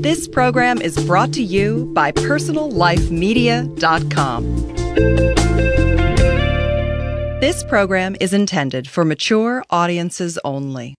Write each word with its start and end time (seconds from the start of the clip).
This 0.00 0.28
program 0.28 0.80
is 0.80 0.96
brought 1.06 1.32
to 1.32 1.42
you 1.42 1.90
by 1.92 2.12
PersonalLifeMedia.com. 2.12 4.58
This 7.40 7.64
program 7.64 8.16
is 8.20 8.32
intended 8.32 8.88
for 8.88 9.04
mature 9.04 9.64
audiences 9.70 10.38
only. 10.44 10.94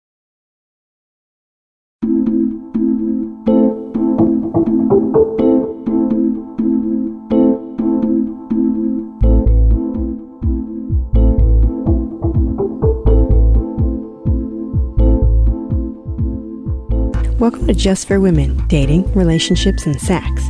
Welcome 17.39 17.67
to 17.67 17.73
Just 17.73 18.05
for 18.05 18.19
Women 18.19 18.67
Dating, 18.67 19.09
Relationships, 19.13 19.85
and 19.85 19.97
Sex. 19.97 20.43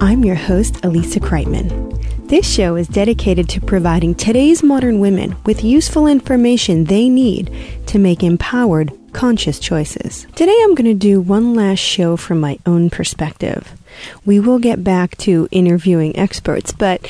I'm 0.00 0.24
your 0.24 0.34
host, 0.34 0.74
Alissa 0.82 1.20
Kriteman. 1.20 2.28
This 2.28 2.52
show 2.52 2.74
is 2.74 2.88
dedicated 2.88 3.48
to 3.50 3.60
providing 3.60 4.16
today's 4.16 4.60
modern 4.60 4.98
women 4.98 5.36
with 5.46 5.62
useful 5.62 6.08
information 6.08 6.82
they 6.82 7.08
need 7.08 7.48
to 7.86 8.00
make 8.00 8.24
empowered, 8.24 8.92
conscious 9.12 9.60
choices. 9.60 10.26
Today 10.34 10.56
I'm 10.62 10.74
going 10.74 10.90
to 10.90 10.94
do 10.94 11.20
one 11.20 11.54
last 11.54 11.78
show 11.78 12.16
from 12.16 12.40
my 12.40 12.58
own 12.66 12.90
perspective. 12.90 13.80
We 14.24 14.40
will 14.40 14.58
get 14.58 14.82
back 14.82 15.16
to 15.18 15.46
interviewing 15.52 16.16
experts, 16.16 16.72
but 16.72 17.08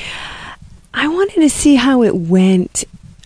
I 0.93 1.07
wanted 1.07 1.41
to 1.41 1.49
see 1.49 1.73
how 1.73 2.03
it 2.03 2.15
went 2.15 2.83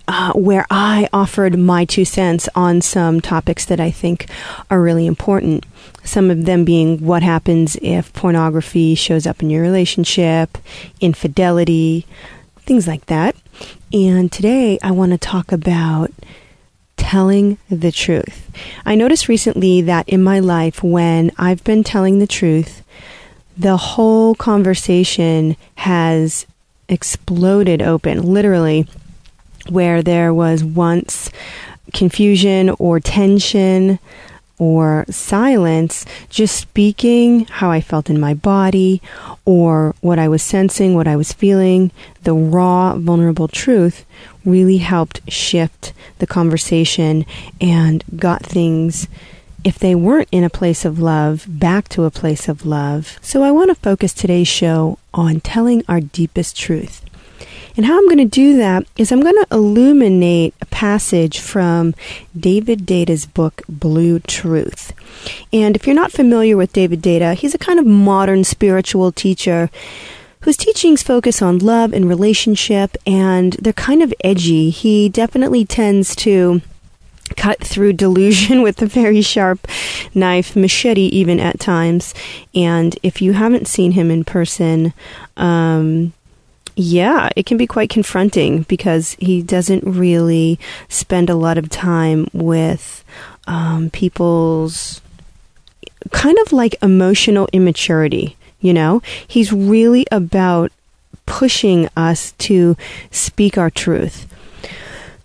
uh, 0.07 0.33
where 0.33 0.65
I 0.69 1.09
offered 1.11 1.57
my 1.59 1.85
two 1.85 2.05
cents 2.05 2.47
on 2.55 2.81
some 2.81 3.19
topics 3.19 3.65
that 3.65 3.79
I 3.79 3.91
think 3.91 4.27
are 4.69 4.81
really 4.81 5.05
important. 5.05 5.65
Some 6.03 6.31
of 6.31 6.45
them 6.45 6.63
being 6.63 7.05
what 7.05 7.23
happens 7.23 7.77
if 7.81 8.13
pornography 8.13 8.95
shows 8.95 9.27
up 9.27 9.41
in 9.41 9.49
your 9.49 9.61
relationship, 9.61 10.57
infidelity, 11.01 12.05
things 12.59 12.87
like 12.87 13.05
that. 13.07 13.35
And 13.91 14.31
today 14.31 14.79
I 14.81 14.91
want 14.91 15.11
to 15.11 15.17
talk 15.17 15.51
about 15.51 16.11
telling 16.95 17.57
the 17.69 17.91
truth. 17.91 18.51
I 18.85 18.95
noticed 18.95 19.27
recently 19.27 19.81
that 19.81 20.07
in 20.09 20.23
my 20.23 20.39
life, 20.39 20.83
when 20.83 21.31
I've 21.37 21.63
been 21.63 21.83
telling 21.83 22.19
the 22.19 22.27
truth, 22.27 22.83
the 23.57 23.77
whole 23.77 24.35
conversation 24.35 25.57
has 25.75 26.45
exploded 26.89 27.81
open, 27.81 28.21
literally 28.21 28.87
where 29.69 30.01
there 30.01 30.33
was 30.33 30.63
once 30.63 31.29
confusion 31.93 32.69
or 32.79 32.99
tension 32.99 33.99
or 34.59 35.05
silence, 35.09 36.05
just 36.29 36.55
speaking 36.55 37.45
how 37.45 37.69
I 37.69 37.79
felt 37.79 38.09
in 38.09 38.19
my 38.19 38.33
body 38.33 39.01
or 39.45 39.93
what 40.01 40.17
I 40.17 40.27
was 40.27 40.41
sensing, 40.41 40.95
what 40.95 41.07
I 41.07 41.15
was 41.15 41.31
feeling, 41.31 41.91
the 42.23 42.33
raw, 42.33 42.95
vulnerable 42.97 43.47
truth 43.47 44.03
really 44.43 44.77
helped 44.77 45.21
shift 45.31 45.93
the 46.17 46.27
conversation 46.27 47.25
and 47.61 48.03
got 48.15 48.43
things, 48.43 49.07
if 49.63 49.77
they 49.77 49.93
weren't 49.93 50.29
in 50.31 50.43
a 50.43 50.49
place 50.49 50.85
of 50.85 50.97
love, 50.97 51.45
back 51.47 51.87
to 51.89 52.05
a 52.05 52.11
place 52.11 52.47
of 52.47 52.65
love. 52.65 53.19
So 53.21 53.43
I 53.43 53.51
want 53.51 53.69
to 53.69 53.75
focus 53.75 54.13
today's 54.13 54.47
show 54.47 54.97
on 55.13 55.41
telling 55.41 55.83
our 55.87 55.99
deepest 55.99 56.57
truth. 56.57 57.03
And 57.77 57.85
how 57.85 57.97
I'm 57.97 58.07
going 58.07 58.17
to 58.17 58.25
do 58.25 58.57
that 58.57 58.87
is 58.97 59.11
I'm 59.11 59.21
going 59.21 59.35
to 59.35 59.47
illuminate 59.51 60.55
a 60.59 60.65
passage 60.65 61.39
from 61.39 61.93
David 62.35 62.87
Deida's 62.87 63.27
book, 63.27 63.61
Blue 63.69 64.19
Truth. 64.19 64.93
And 65.53 65.75
if 65.75 65.85
you're 65.85 65.95
not 65.95 66.11
familiar 66.11 66.57
with 66.57 66.73
David 66.73 67.03
Deida, 67.03 67.35
he's 67.35 67.53
a 67.53 67.59
kind 67.59 67.79
of 67.79 67.85
modern 67.85 68.43
spiritual 68.43 69.11
teacher 69.11 69.69
whose 70.41 70.57
teachings 70.57 71.03
focus 71.03 71.41
on 71.41 71.59
love 71.59 71.93
and 71.93 72.09
relationship, 72.09 72.97
and 73.05 73.53
they're 73.53 73.73
kind 73.73 74.01
of 74.01 74.13
edgy. 74.23 74.71
He 74.71 75.07
definitely 75.07 75.63
tends 75.63 76.15
to 76.17 76.61
cut 77.35 77.59
through 77.59 77.93
delusion 77.93 78.61
with 78.63 78.81
a 78.81 78.87
very 78.87 79.21
sharp 79.21 79.67
knife, 80.15 80.55
machete 80.55 81.07
even 81.07 81.39
at 81.39 81.59
times. 81.59 82.13
And 82.55 82.97
if 83.03 83.21
you 83.21 83.33
haven't 83.33 83.67
seen 83.67 83.91
him 83.91 84.09
in 84.09 84.23
person, 84.23 84.93
um, 85.35 86.13
yeah, 86.79 87.29
it 87.35 87.47
can 87.47 87.57
be 87.57 87.65
quite 87.65 87.89
confronting 87.89 88.61
because 88.63 89.13
he 89.13 89.41
doesn't 89.41 89.83
really 89.83 90.59
spend 90.89 91.27
a 91.27 91.35
lot 91.35 91.57
of 91.57 91.69
time 91.69 92.27
with 92.33 93.03
um, 93.47 93.89
people's 93.89 95.01
kind 96.11 96.37
of 96.45 96.53
like 96.53 96.75
emotional 96.83 97.49
immaturity. 97.51 98.37
You 98.61 98.73
know, 98.73 99.01
he's 99.27 99.51
really 99.51 100.05
about 100.11 100.71
pushing 101.25 101.89
us 101.97 102.33
to 102.33 102.77
speak 103.09 103.57
our 103.57 103.71
truth. 103.71 104.31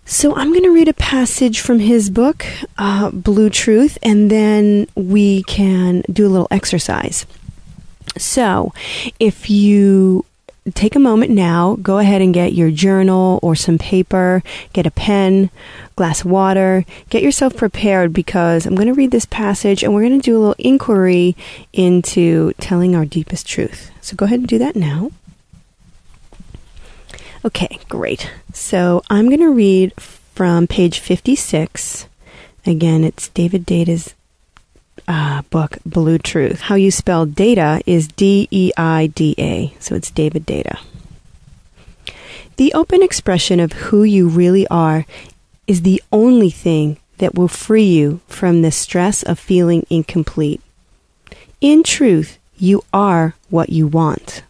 So 0.05 0.35
I'm 0.35 0.49
going 0.49 0.63
to 0.63 0.73
read 0.73 0.87
a 0.87 0.93
passage 0.93 1.59
from 1.59 1.77
his 1.77 2.09
book, 2.09 2.47
uh, 2.79 3.11
Blue 3.11 3.51
Truth, 3.51 3.99
and 4.01 4.31
then 4.31 4.87
we 4.95 5.43
can 5.43 6.03
do 6.11 6.25
a 6.25 6.29
little 6.29 6.47
exercise. 6.49 7.27
So, 8.17 8.73
if 9.19 9.49
you 9.49 10.25
take 10.73 10.95
a 10.95 10.99
moment 10.99 11.31
now, 11.31 11.75
go 11.81 11.97
ahead 11.97 12.21
and 12.21 12.33
get 12.33 12.53
your 12.53 12.71
journal 12.71 13.39
or 13.41 13.55
some 13.55 13.77
paper, 13.77 14.41
get 14.71 14.85
a 14.85 14.91
pen, 14.91 15.49
glass 15.95 16.21
of 16.21 16.31
water, 16.31 16.85
get 17.09 17.21
yourself 17.21 17.55
prepared 17.57 18.13
because 18.13 18.65
I'm 18.65 18.75
going 18.75 18.87
to 18.87 18.93
read 18.93 19.11
this 19.11 19.25
passage 19.25 19.83
and 19.83 19.93
we're 19.93 20.07
going 20.07 20.19
to 20.19 20.25
do 20.25 20.37
a 20.37 20.39
little 20.39 20.55
inquiry 20.57 21.35
into 21.73 22.53
telling 22.59 22.95
our 22.95 23.05
deepest 23.05 23.45
truth. 23.47 23.91
So 24.01 24.15
go 24.15 24.25
ahead 24.25 24.39
and 24.39 24.47
do 24.47 24.57
that 24.59 24.75
now. 24.75 25.11
Okay, 27.45 27.79
great. 27.89 28.31
So 28.53 29.03
I'm 29.09 29.27
going 29.27 29.41
to 29.41 29.51
read 29.51 29.93
from 29.99 30.65
page 30.65 30.99
56. 30.99 32.07
Again, 32.65 33.03
it's 33.03 33.27
David 33.29 33.65
Deida's 33.65 34.13
uh, 35.07 35.41
book, 35.49 35.77
Blue 35.85 36.17
Truth. 36.17 36.61
How 36.61 36.75
you 36.75 36.91
spell 36.91 37.25
Deida 37.25 37.81
is 37.85 38.07
D 38.07 38.47
E 38.51 38.71
I 38.77 39.07
D 39.07 39.35
A, 39.37 39.75
so 39.79 39.95
it's 39.95 40.11
David 40.11 40.45
Deida. 40.45 40.79
The 42.57 42.73
open 42.73 43.01
expression 43.01 43.59
of 43.59 43.73
who 43.73 44.03
you 44.03 44.27
really 44.27 44.67
are 44.67 45.05
is 45.65 45.81
the 45.81 46.01
only 46.11 46.49
thing 46.49 46.97
that 47.17 47.35
will 47.35 47.47
free 47.47 47.85
you 47.85 48.21
from 48.27 48.61
the 48.61 48.71
stress 48.71 49.23
of 49.23 49.39
feeling 49.39 49.85
incomplete. 49.89 50.61
In 51.61 51.83
truth, 51.83 52.37
you 52.57 52.83
are 52.93 53.35
what 53.49 53.69
you 53.69 53.87
want. 53.87 54.43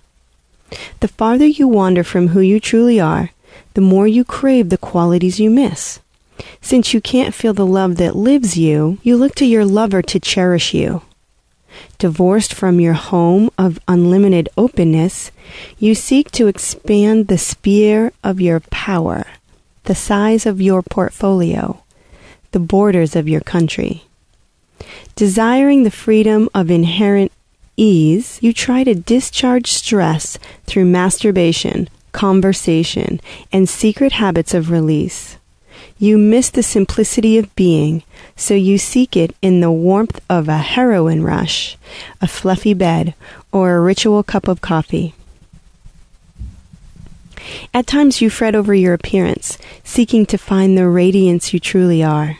The 0.99 1.07
farther 1.07 1.45
you 1.45 1.67
wander 1.67 2.03
from 2.03 2.29
who 2.29 2.39
you 2.39 2.59
truly 2.59 2.99
are, 2.99 3.31
the 3.75 3.81
more 3.81 4.07
you 4.07 4.23
crave 4.23 4.69
the 4.69 4.77
qualities 4.77 5.39
you 5.39 5.49
miss. 5.49 5.99
Since 6.61 6.93
you 6.93 7.01
can't 7.01 7.33
feel 7.33 7.53
the 7.53 7.65
love 7.65 7.97
that 7.97 8.15
lives 8.15 8.57
you, 8.57 8.97
you 9.03 9.17
look 9.17 9.35
to 9.35 9.45
your 9.45 9.65
lover 9.65 10.01
to 10.01 10.19
cherish 10.19 10.73
you. 10.73 11.01
Divorced 11.97 12.53
from 12.53 12.79
your 12.79 12.93
home 12.93 13.49
of 13.57 13.79
unlimited 13.87 14.49
openness, 14.57 15.31
you 15.77 15.95
seek 15.95 16.31
to 16.31 16.47
expand 16.47 17.27
the 17.27 17.37
sphere 17.37 18.11
of 18.23 18.41
your 18.41 18.59
power, 18.59 19.25
the 19.83 19.95
size 19.95 20.45
of 20.45 20.61
your 20.61 20.81
portfolio, 20.81 21.83
the 22.51 22.59
borders 22.59 23.15
of 23.15 23.27
your 23.27 23.41
country. 23.41 24.03
Desiring 25.15 25.83
the 25.83 25.91
freedom 25.91 26.49
of 26.53 26.69
inherent 26.69 27.31
ease, 27.77 28.39
you 28.41 28.53
try 28.53 28.83
to 28.83 28.95
discharge 28.95 29.71
stress 29.71 30.37
through 30.65 30.85
masturbation, 30.85 31.89
conversation, 32.11 33.19
and 33.51 33.67
secret 33.67 34.13
habits 34.13 34.53
of 34.53 34.69
release. 34.69 35.37
You 35.97 36.17
miss 36.17 36.49
the 36.49 36.63
simplicity 36.63 37.37
of 37.37 37.55
being, 37.55 38.03
so 38.35 38.53
you 38.53 38.77
seek 38.77 39.15
it 39.15 39.35
in 39.41 39.61
the 39.61 39.71
warmth 39.71 40.19
of 40.29 40.49
a 40.49 40.57
heroin 40.57 41.23
rush, 41.23 41.77
a 42.21 42.27
fluffy 42.27 42.73
bed, 42.73 43.13
or 43.51 43.75
a 43.75 43.81
ritual 43.81 44.23
cup 44.23 44.47
of 44.47 44.61
coffee. 44.61 45.13
At 47.73 47.87
times 47.87 48.21
you 48.21 48.29
fret 48.29 48.55
over 48.55 48.73
your 48.73 48.93
appearance, 48.93 49.57
seeking 49.83 50.25
to 50.27 50.37
find 50.37 50.77
the 50.77 50.87
radiance 50.87 51.53
you 51.53 51.59
truly 51.59 52.03
are. 52.03 52.39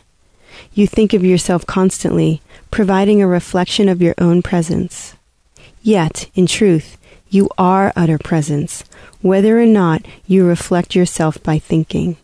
You 0.74 0.88
think 0.88 1.14
of 1.14 1.24
yourself 1.24 1.66
constantly, 1.66 2.42
providing 2.72 3.22
a 3.22 3.28
reflection 3.28 3.88
of 3.88 4.02
your 4.02 4.16
own 4.18 4.42
presence. 4.42 5.16
Yet, 5.82 6.30
in 6.34 6.48
truth, 6.48 6.98
you 7.30 7.50
are 7.58 7.94
utter 7.96 8.18
presence, 8.18 8.84
whether 9.22 9.60
or 9.60 9.66
not 9.66 10.06
you 10.26 10.46
reflect 10.46 10.96
yourself 10.96 11.42
by 11.44 11.60
thinking. 11.60 12.18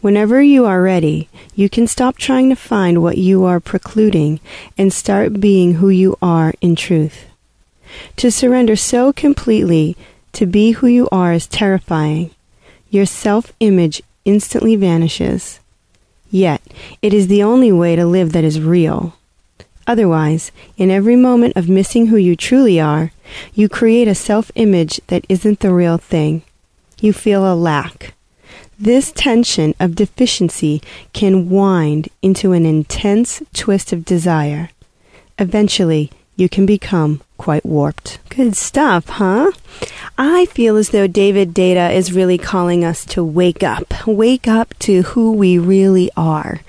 Whenever 0.00 0.40
you 0.40 0.64
are 0.64 0.80
ready, 0.80 1.28
you 1.54 1.68
can 1.68 1.86
stop 1.86 2.16
trying 2.16 2.48
to 2.48 2.56
find 2.56 3.02
what 3.02 3.18
you 3.18 3.44
are 3.44 3.60
precluding 3.60 4.40
and 4.78 4.92
start 4.92 5.40
being 5.40 5.74
who 5.74 5.90
you 5.90 6.16
are 6.22 6.54
in 6.62 6.74
truth. 6.74 7.26
To 8.16 8.30
surrender 8.30 8.76
so 8.76 9.12
completely 9.12 9.96
to 10.32 10.46
be 10.46 10.72
who 10.72 10.86
you 10.86 11.06
are 11.12 11.34
is 11.34 11.46
terrifying. 11.46 12.30
Your 12.88 13.04
self 13.04 13.52
image 13.60 14.02
instantly 14.24 14.74
vanishes. 14.74 15.60
Yet, 16.30 16.62
it 17.02 17.12
is 17.12 17.26
the 17.28 17.42
only 17.42 17.72
way 17.72 17.94
to 17.96 18.06
live 18.06 18.32
that 18.32 18.44
is 18.44 18.60
real. 18.60 19.16
Otherwise, 19.86 20.50
in 20.78 20.90
every 20.90 21.16
moment 21.16 21.56
of 21.56 21.68
missing 21.68 22.06
who 22.06 22.16
you 22.16 22.36
truly 22.36 22.80
are, 22.80 23.12
you 23.52 23.68
create 23.68 24.08
a 24.08 24.14
self 24.14 24.50
image 24.54 24.98
that 25.08 25.26
isn't 25.28 25.60
the 25.60 25.74
real 25.74 25.98
thing. 25.98 26.42
You 27.00 27.12
feel 27.12 27.44
a 27.44 27.54
lack. 27.54 28.14
This 28.82 29.12
tension 29.12 29.74
of 29.78 29.94
deficiency 29.94 30.80
can 31.12 31.50
wind 31.50 32.08
into 32.22 32.52
an 32.52 32.64
intense 32.64 33.42
twist 33.52 33.92
of 33.92 34.06
desire. 34.06 34.70
Eventually, 35.38 36.10
you 36.34 36.48
can 36.48 36.64
become 36.64 37.20
quite 37.36 37.66
warped. 37.66 38.20
Good 38.30 38.56
stuff, 38.56 39.06
huh? 39.06 39.50
I 40.16 40.46
feel 40.46 40.78
as 40.78 40.90
though 40.90 41.06
David 41.06 41.52
Deida 41.52 41.94
is 41.94 42.14
really 42.14 42.38
calling 42.38 42.82
us 42.82 43.04
to 43.06 43.22
wake 43.22 43.62
up. 43.62 44.06
Wake 44.06 44.48
up 44.48 44.72
to 44.78 45.02
who 45.02 45.32
we 45.32 45.58
really 45.58 46.10
are. 46.16 46.60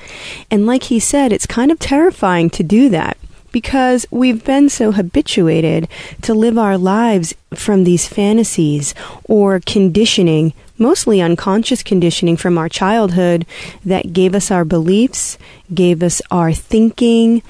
And 0.50 0.66
like 0.66 0.84
he 0.84 1.00
said, 1.00 1.32
it's 1.32 1.46
kind 1.46 1.72
of 1.72 1.80
terrifying 1.80 2.50
to 2.50 2.62
do 2.62 2.90
that 2.90 3.18
because 3.54 4.06
we've 4.12 4.44
been 4.44 4.68
so 4.68 4.92
habituated 4.92 5.88
to 6.24 6.34
live 6.34 6.58
our 6.58 6.78
lives 6.78 7.34
from 7.54 7.84
these 7.84 8.08
fantasies 8.08 8.94
or 9.26 9.62
conditioning, 9.62 10.54
mostly 10.82 11.22
unconscious 11.22 11.84
conditioning 11.84 12.36
from 12.36 12.58
our 12.58 12.68
childhood 12.68 13.46
that 13.86 14.12
gave 14.12 14.36
us 14.36 14.52
our 14.52 14.66
beliefs, 14.66 15.38
gave 15.74 16.04
us 16.04 16.22
our 16.32 16.52
thinking, 16.52 17.42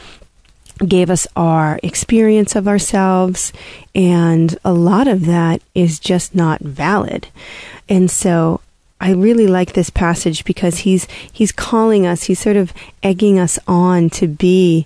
gave 0.87 1.09
us 1.09 1.25
our 1.35 1.79
experience 1.81 2.55
of 2.55 2.67
ourselves, 2.67 3.53
and 3.95 4.57
a 4.65 4.73
lot 4.73 5.07
of 5.07 5.25
that 5.25 5.61
is 5.73 5.99
just 5.99 6.35
not 6.35 6.59
valid. 6.59 7.27
And 7.87 8.11
so 8.11 8.61
I 8.99 9.11
really 9.11 9.47
like 9.47 9.73
this 9.73 9.89
passage 9.89 10.43
because 10.43 10.79
he's 10.79 11.07
he's 11.31 11.51
calling 11.51 12.05
us, 12.05 12.23
he's 12.23 12.39
sort 12.39 12.57
of 12.57 12.73
egging 13.01 13.39
us 13.39 13.57
on 13.67 14.09
to 14.11 14.27
be 14.27 14.85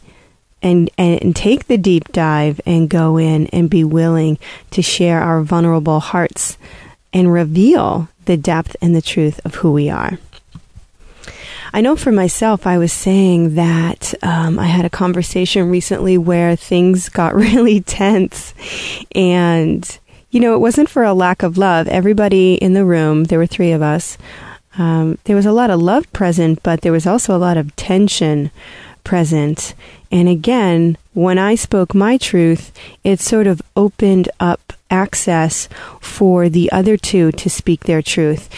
and, 0.62 0.90
and 0.98 1.36
take 1.36 1.68
the 1.68 1.78
deep 1.78 2.12
dive 2.12 2.60
and 2.66 2.90
go 2.90 3.18
in 3.18 3.48
and 3.48 3.70
be 3.70 3.84
willing 3.84 4.40
to 4.72 4.82
share 4.82 5.22
our 5.22 5.42
vulnerable 5.44 6.00
hearts 6.00 6.58
and 7.14 7.32
reveal 7.32 8.10
the 8.25 8.38
depth 8.38 8.75
and 8.81 8.95
the 8.95 9.01
truth 9.01 9.39
of 9.45 9.56
who 9.56 9.72
we 9.72 9.89
are. 9.89 10.18
I 11.74 11.81
know 11.81 11.98
for 11.98 12.12
myself, 12.12 12.66
I 12.66 12.77
was 12.77 12.94
saying 12.94 13.56
that 13.56 14.13
um, 14.24 14.57
I 14.57 14.68
had 14.68 14.86
a 14.86 14.89
conversation 14.89 15.69
recently 15.69 16.18
where 16.18 16.56
things 16.56 17.10
got 17.10 17.36
really 17.45 17.81
tense. 17.81 18.54
And, 19.13 20.00
you 20.31 20.39
know, 20.39 20.56
it 20.56 20.60
wasn't 20.60 20.89
for 20.89 21.04
a 21.04 21.13
lack 21.13 21.44
of 21.44 21.57
love. 21.57 21.88
Everybody 21.88 22.56
in 22.56 22.74
the 22.74 22.86
room, 22.86 23.25
there 23.25 23.39
were 23.39 23.45
three 23.45 23.74
of 23.74 23.81
us, 23.81 24.18
um, 24.77 25.18
there 25.24 25.36
was 25.36 25.45
a 25.45 25.51
lot 25.51 25.69
of 25.69 25.81
love 25.81 26.12
present, 26.13 26.62
but 26.63 26.81
there 26.81 26.92
was 26.92 27.07
also 27.07 27.36
a 27.36 27.39
lot 27.39 27.57
of 27.57 27.75
tension 27.75 28.51
present. 29.04 29.74
And 30.12 30.27
again, 30.27 30.98
when 31.13 31.38
I 31.38 31.56
spoke 31.56 31.94
my 31.94 32.18
truth, 32.18 32.72
it 33.04 33.19
sort 33.19 33.48
of 33.48 33.62
opened 33.75 34.30
up 34.39 34.74
access 34.90 35.68
for 36.00 36.50
the 36.50 36.72
other 36.72 36.98
two 36.98 37.32
to 37.34 37.50
speak 37.50 37.86
their 37.86 38.02
truth. 38.02 38.50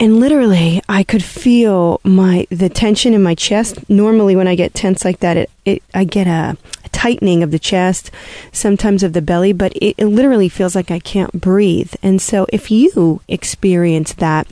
And 0.00 0.18
literally, 0.18 0.82
I 0.88 1.02
could 1.02 1.22
feel 1.22 2.00
my 2.04 2.46
the 2.50 2.68
tension 2.68 3.14
in 3.14 3.22
my 3.22 3.34
chest. 3.34 3.88
Normally, 3.88 4.34
when 4.36 4.48
I 4.48 4.54
get 4.54 4.74
tense 4.74 5.04
like 5.04 5.20
that, 5.20 5.36
it, 5.36 5.50
it 5.64 5.82
I 5.94 6.04
get 6.04 6.26
a, 6.26 6.56
tightening 6.90 7.44
of 7.44 7.52
the 7.52 7.58
chest, 7.60 8.10
sometimes 8.50 9.04
of 9.04 9.12
the 9.12 9.22
belly, 9.22 9.52
but 9.52 9.72
it, 9.76 9.94
it 9.98 10.06
literally 10.06 10.48
feels 10.48 10.74
like 10.74 10.90
I 10.90 10.98
can't 10.98 11.40
breathe. 11.40 11.94
And 12.02 12.20
so, 12.20 12.46
if 12.52 12.70
you 12.70 13.20
experience 13.28 14.14
that, 14.14 14.48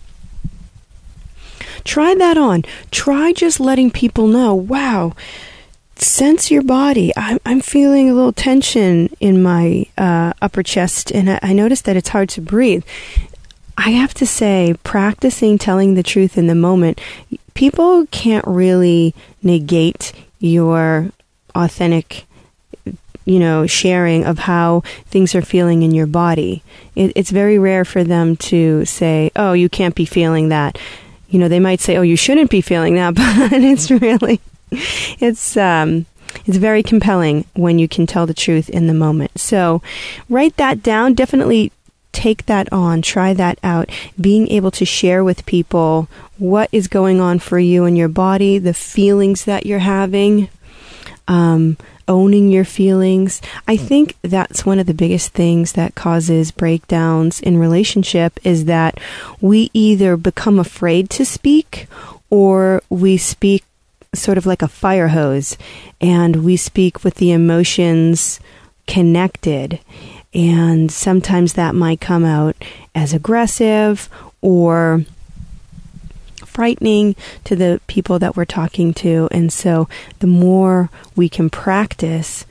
try 1.83 2.15
that 2.15 2.39
on. 2.39 2.63
Try 2.91 3.33
just 3.33 3.59
letting 3.59 3.91
people 3.91 4.29
know, 4.29 4.55
wow 4.55 5.15
sense 6.05 6.51
your 6.51 6.63
body. 6.63 7.13
I'm, 7.17 7.39
I'm 7.47 7.61
feeling 7.61 8.11
a 8.11 8.15
little 8.15 8.33
tension 8.33 9.09
in 9.21 9.43
my 9.43 9.87
uh, 9.97 10.33
upper 10.43 10.63
chest, 10.63 11.11
and 11.11 11.31
I, 11.31 11.39
I 11.43 11.53
notice 11.53 11.83
that 11.83 11.97
it's 11.97 12.11
hard 12.11 12.29
to 12.31 12.41
breathe. 12.41 12.85
I 13.79 13.91
have 13.91 14.15
to 14.15 14.27
say, 14.27 14.75
practicing 14.85 15.59
telling 15.59 15.95
the 15.95 16.03
truth 16.03 16.39
in 16.39 16.47
the 16.47 16.55
moment, 16.55 17.01
people 17.55 18.07
can't 18.07 18.47
really 18.47 19.15
negate 19.43 20.13
your 20.39 21.11
authentic 21.55 22.27
you 23.27 23.41
know, 23.41 23.67
sharing 23.67 24.25
of 24.25 24.39
how 24.39 24.81
things 25.07 25.35
are 25.35 25.43
feeling 25.43 25.83
in 25.83 25.93
your 25.93 26.07
body. 26.07 26.63
It, 26.95 27.13
it's 27.17 27.31
very 27.31 27.59
rare 27.59 27.85
for 27.85 28.05
them 28.05 28.37
to 28.37 28.85
say, 28.85 29.33
oh, 29.35 29.53
you 29.53 29.69
can't 29.69 29.97
be 29.97 30.05
feeling 30.05 30.49
that. 30.49 30.79
You 31.29 31.41
know, 31.41 31.49
they 31.49 31.59
might 31.59 31.81
say, 31.81 31.97
oh, 31.97 32.03
you 32.03 32.17
shouldn't 32.17 32.51
be 32.51 32.61
feeling 32.61 32.95
that, 32.95 33.15
but 33.51 33.53
it's 33.53 33.91
really 33.91 34.41
it's 35.21 35.57
um, 35.57 36.07
it's 36.45 36.57
very 36.57 36.83
compelling 36.83 37.45
when 37.55 37.79
you 37.79 37.89
can 37.89 38.07
tell 38.07 38.27
the 38.27 38.35
truth 38.35 38.69
in 38.69 38.87
the 38.87 38.95
moment. 38.95 39.39
So 39.39 39.83
write 40.29 40.57
that 40.57 40.83
down. 40.83 41.15
Definitely 41.15 41.73
take 42.13 42.47
that 42.47 42.73
on, 42.73 43.03
try 43.03 43.35
that 43.35 43.59
out. 43.63 43.91
Being 44.21 44.49
able 44.49 44.71
to 44.73 44.85
share 44.85 45.23
with 45.23 45.47
people 45.47 46.09
what 46.39 46.69
is 46.73 46.89
going 46.89 47.21
on 47.21 47.39
for 47.39 47.59
you 47.59 47.85
in 47.85 47.95
your 47.95 48.09
body, 48.09 48.59
the 48.59 48.75
feelings 48.75 49.45
that 49.45 49.67
you're 49.67 49.81
having, 49.81 50.49
um, 51.29 51.77
owning 52.09 52.51
your 52.51 52.65
feelings. 52.65 53.43
I 53.67 53.77
think 53.77 54.17
that's 54.23 54.65
one 54.65 54.79
of 54.79 54.87
the 54.87 54.95
biggest 54.95 55.33
things 55.33 55.73
that 55.73 55.95
causes 55.95 56.53
breakdowns 56.53 57.41
in 57.41 57.59
relationship 57.59 58.39
is 58.45 58.65
that 58.67 58.99
we 59.41 59.71
either 59.75 60.17
become 60.17 60.59
afraid 60.59 61.11
to 61.11 61.25
speak 61.25 61.87
or 62.31 62.83
we 62.89 63.17
speak 63.17 63.65
sort 64.15 64.39
of 64.39 64.47
like 64.47 64.63
a 64.63 64.69
fire 64.69 65.09
hose, 65.09 65.57
and 66.01 66.45
we 66.45 66.57
speak 66.57 67.05
with 67.05 67.17
the 67.17 67.33
emotions 67.33 68.41
connected. 68.87 69.81
And 70.35 70.91
sometimes 70.93 71.55
that 71.55 71.75
might 71.75 72.01
come 72.01 72.25
out 72.25 72.57
as 72.95 73.15
aggressive 73.15 74.09
or 74.43 75.05
frightening 76.45 77.17
to 77.45 77.57
the 77.57 77.81
people 77.87 78.19
that 78.19 78.37
we're 78.37 78.45
talking 78.45 78.95
to. 78.95 79.29
And 79.31 79.53
so 79.53 79.89
the 80.21 80.27
more 80.27 80.91
we 81.15 81.29
can 81.29 81.51
practice 81.51 82.47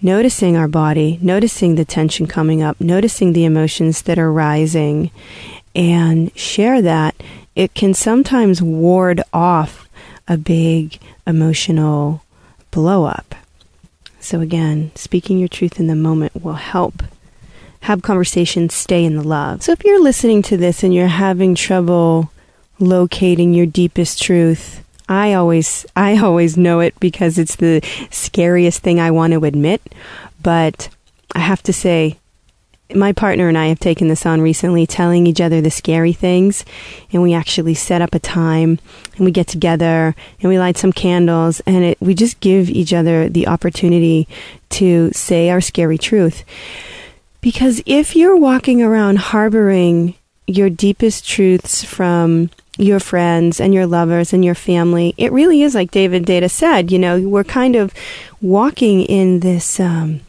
noticing 0.00 0.56
our 0.56 0.68
body, 0.68 1.18
noticing 1.22 1.76
the 1.76 1.84
tension 1.84 2.26
coming 2.26 2.62
up, 2.62 2.80
noticing 2.80 3.32
the 3.32 3.44
emotions 3.44 4.02
that 4.02 4.18
are 4.18 4.32
rising, 4.32 5.10
and 5.74 6.36
share 6.36 6.82
that, 6.82 7.14
it 7.54 7.74
can 7.74 7.94
sometimes 7.94 8.60
ward 8.60 9.22
off 9.32 9.81
a 10.32 10.38
big 10.38 10.98
emotional 11.26 12.22
blow 12.70 13.04
up. 13.04 13.34
So, 14.18 14.40
again, 14.40 14.92
speaking 14.94 15.38
your 15.38 15.48
truth 15.48 15.78
in 15.78 15.88
the 15.88 15.94
moment 15.94 16.42
will 16.42 16.54
help 16.54 17.02
have 17.80 18.02
conversations 18.02 18.72
stay 18.72 19.04
in 19.04 19.16
the 19.16 19.22
love. 19.22 19.62
So, 19.62 19.72
if 19.72 19.84
you're 19.84 20.02
listening 20.02 20.42
to 20.42 20.56
this 20.56 20.82
and 20.82 20.94
you're 20.94 21.08
having 21.08 21.54
trouble 21.54 22.30
locating 22.78 23.52
your 23.52 23.66
deepest 23.66 24.22
truth, 24.22 24.84
I 25.08 25.34
always 25.34 25.84
I 25.94 26.18
always 26.18 26.56
know 26.56 26.80
it 26.80 26.98
because 26.98 27.36
it's 27.36 27.56
the 27.56 27.82
scariest 28.10 28.82
thing 28.82 29.00
I 29.00 29.10
want 29.10 29.32
to 29.34 29.44
admit, 29.44 29.82
but 30.42 30.88
I 31.34 31.40
have 31.40 31.62
to 31.64 31.72
say 31.72 32.18
my 32.94 33.12
partner 33.12 33.48
and 33.48 33.58
I 33.58 33.66
have 33.66 33.78
taken 33.78 34.08
this 34.08 34.26
on 34.26 34.40
recently, 34.40 34.86
telling 34.86 35.26
each 35.26 35.40
other 35.40 35.60
the 35.60 35.70
scary 35.70 36.12
things. 36.12 36.64
And 37.12 37.22
we 37.22 37.34
actually 37.34 37.74
set 37.74 38.02
up 38.02 38.14
a 38.14 38.18
time 38.18 38.78
and 39.16 39.24
we 39.24 39.30
get 39.30 39.46
together 39.46 40.14
and 40.40 40.48
we 40.48 40.58
light 40.58 40.76
some 40.76 40.92
candles 40.92 41.60
and 41.66 41.84
it, 41.84 41.98
we 42.00 42.14
just 42.14 42.40
give 42.40 42.70
each 42.70 42.92
other 42.92 43.28
the 43.28 43.46
opportunity 43.46 44.28
to 44.70 45.10
say 45.12 45.50
our 45.50 45.60
scary 45.60 45.98
truth. 45.98 46.44
Because 47.40 47.82
if 47.86 48.14
you're 48.14 48.36
walking 48.36 48.82
around 48.82 49.18
harboring 49.18 50.14
your 50.46 50.70
deepest 50.70 51.28
truths 51.28 51.84
from 51.84 52.50
your 52.78 53.00
friends 53.00 53.60
and 53.60 53.74
your 53.74 53.86
lovers 53.86 54.32
and 54.32 54.44
your 54.44 54.54
family, 54.54 55.14
it 55.16 55.32
really 55.32 55.62
is 55.62 55.74
like 55.74 55.90
David 55.90 56.24
Deida 56.24 56.50
said, 56.50 56.90
you 56.90 56.98
know, 56.98 57.20
we're 57.20 57.44
kind 57.44 57.76
of 57.76 57.92
walking 58.40 59.02
in 59.02 59.40
this, 59.40 59.78
um, 59.78 60.20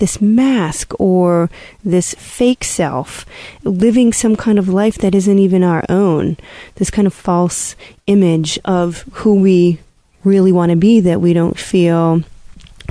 this 0.00 0.20
mask 0.20 0.92
or 0.98 1.48
this 1.84 2.14
fake 2.14 2.64
self, 2.64 3.24
living 3.62 4.12
some 4.12 4.34
kind 4.34 4.58
of 4.58 4.68
life 4.68 4.96
that 4.98 5.14
isn't 5.14 5.38
even 5.38 5.62
our 5.62 5.84
own, 5.88 6.36
this 6.76 6.90
kind 6.90 7.06
of 7.06 7.14
false 7.14 7.76
image 8.06 8.58
of 8.64 9.02
who 9.12 9.40
we 9.40 9.78
really 10.24 10.52
want 10.52 10.70
to 10.70 10.76
be 10.76 11.00
that 11.00 11.20
we 11.20 11.32
don't 11.32 11.58
feel 11.58 12.22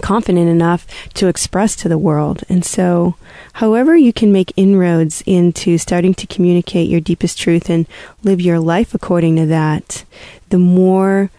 confident 0.01 0.47
enough 0.47 0.87
to 1.13 1.27
express 1.27 1.75
to 1.75 1.89
the 1.89 1.97
world. 1.97 2.43
And 2.49 2.63
so, 2.63 3.15
however, 3.53 3.95
you 3.95 4.13
can 4.13 4.31
make 4.31 4.53
inroads 4.55 5.21
into 5.25 5.77
starting 5.77 6.13
to 6.15 6.27
communicate 6.27 6.89
your 6.89 7.01
deepest 7.01 7.37
truth 7.37 7.69
and 7.69 7.85
live 8.23 8.41
your 8.41 8.59
life 8.59 8.95
according 8.95 9.35
to 9.35 9.45
that, 9.47 10.05
the 10.49 10.57
more 10.57 11.29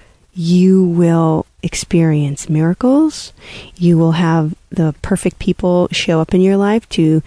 you 0.40 0.82
will 0.82 1.44
experience 1.62 2.48
miracles. 2.48 3.34
You 3.76 3.98
will 3.98 4.12
have 4.12 4.54
the 4.70 4.94
perfect 5.02 5.38
people 5.38 5.86
show 5.92 6.18
up 6.18 6.32
in 6.32 6.40
your 6.40 6.56
life 6.56 6.88
to 6.90 7.22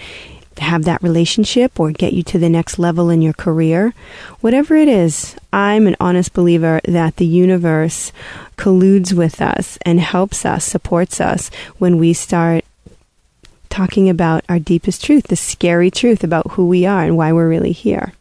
have 0.57 0.83
that 0.85 1.03
relationship 1.03 1.79
or 1.79 1.91
get 1.91 2.13
you 2.13 2.23
to 2.23 2.39
the 2.39 2.49
next 2.49 2.79
level 2.79 3.11
in 3.11 3.21
your 3.21 3.33
career. 3.33 3.93
Whatever 4.41 4.75
it 4.75 4.87
is, 4.87 5.35
I'm 5.51 5.85
an 5.85 5.95
honest 5.99 6.33
believer 6.33 6.81
that 6.85 7.17
the 7.17 7.27
universe 7.27 8.11
colludes 8.57 9.13
with 9.13 9.43
us 9.43 9.77
and 9.83 9.99
helps 9.99 10.43
us, 10.43 10.65
supports 10.65 11.21
us 11.21 11.51
when 11.77 11.99
we 11.99 12.13
start 12.13 12.65
talking 13.69 14.09
about 14.09 14.43
our 14.49 14.57
deepest 14.57 15.05
truth, 15.05 15.27
the 15.27 15.35
scary 15.35 15.91
truth 15.91 16.23
about 16.23 16.53
who 16.53 16.67
we 16.67 16.83
are 16.87 17.03
and 17.03 17.15
why 17.15 17.31
we're 17.31 17.47
really 17.49 17.73
here. 17.73 18.13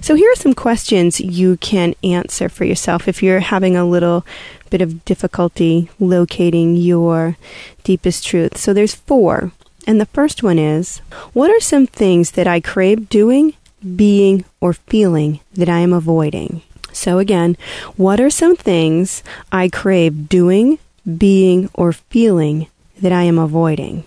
So, 0.00 0.14
here 0.14 0.30
are 0.30 0.36
some 0.36 0.54
questions 0.54 1.20
you 1.20 1.56
can 1.58 1.94
answer 2.02 2.48
for 2.48 2.64
yourself 2.64 3.08
if 3.08 3.22
you're 3.22 3.40
having 3.40 3.76
a 3.76 3.84
little 3.84 4.24
bit 4.70 4.80
of 4.80 5.04
difficulty 5.04 5.88
locating 5.98 6.76
your 6.76 7.36
deepest 7.82 8.26
truth. 8.26 8.56
So, 8.56 8.72
there's 8.72 8.94
four. 8.94 9.52
And 9.86 10.00
the 10.00 10.06
first 10.06 10.42
one 10.42 10.58
is 10.58 10.98
What 11.32 11.50
are 11.50 11.60
some 11.60 11.86
things 11.86 12.32
that 12.32 12.46
I 12.46 12.60
crave 12.60 13.08
doing, 13.08 13.54
being, 13.96 14.44
or 14.60 14.72
feeling 14.72 15.40
that 15.54 15.68
I 15.68 15.80
am 15.80 15.92
avoiding? 15.92 16.62
So, 16.92 17.18
again, 17.18 17.56
what 17.96 18.20
are 18.20 18.30
some 18.30 18.56
things 18.56 19.22
I 19.50 19.68
crave 19.68 20.28
doing, 20.28 20.78
being, 21.18 21.68
or 21.74 21.92
feeling 21.92 22.68
that 23.02 23.12
I 23.12 23.22
am 23.22 23.38
avoiding? 23.38 24.04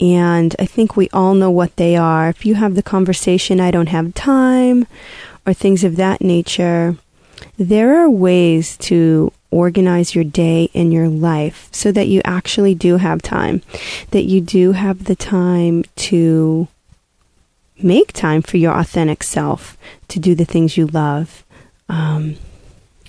And 0.00 0.54
I 0.58 0.66
think 0.66 0.96
we 0.96 1.08
all 1.10 1.34
know 1.34 1.50
what 1.50 1.76
they 1.76 1.96
are. 1.96 2.28
If 2.28 2.44
you 2.44 2.56
have 2.56 2.74
the 2.74 2.82
conversation, 2.82 3.60
I 3.60 3.70
don't 3.70 3.88
have 3.88 4.14
time, 4.14 4.86
or 5.46 5.54
things 5.54 5.84
of 5.84 5.96
that 5.96 6.20
nature, 6.20 6.96
there 7.58 7.98
are 7.98 8.10
ways 8.10 8.76
to 8.78 9.32
organize 9.50 10.14
your 10.14 10.24
day 10.24 10.68
and 10.74 10.92
your 10.92 11.08
life 11.08 11.68
so 11.72 11.92
that 11.92 12.08
you 12.08 12.20
actually 12.24 12.74
do 12.74 12.98
have 12.98 13.22
time, 13.22 13.62
that 14.10 14.24
you 14.24 14.40
do 14.40 14.72
have 14.72 15.04
the 15.04 15.16
time 15.16 15.84
to 15.96 16.68
make 17.82 18.12
time 18.12 18.42
for 18.42 18.56
your 18.56 18.76
authentic 18.78 19.22
self, 19.22 19.78
to 20.08 20.18
do 20.18 20.34
the 20.34 20.44
things 20.44 20.76
you 20.76 20.86
love, 20.86 21.44
um, 21.88 22.36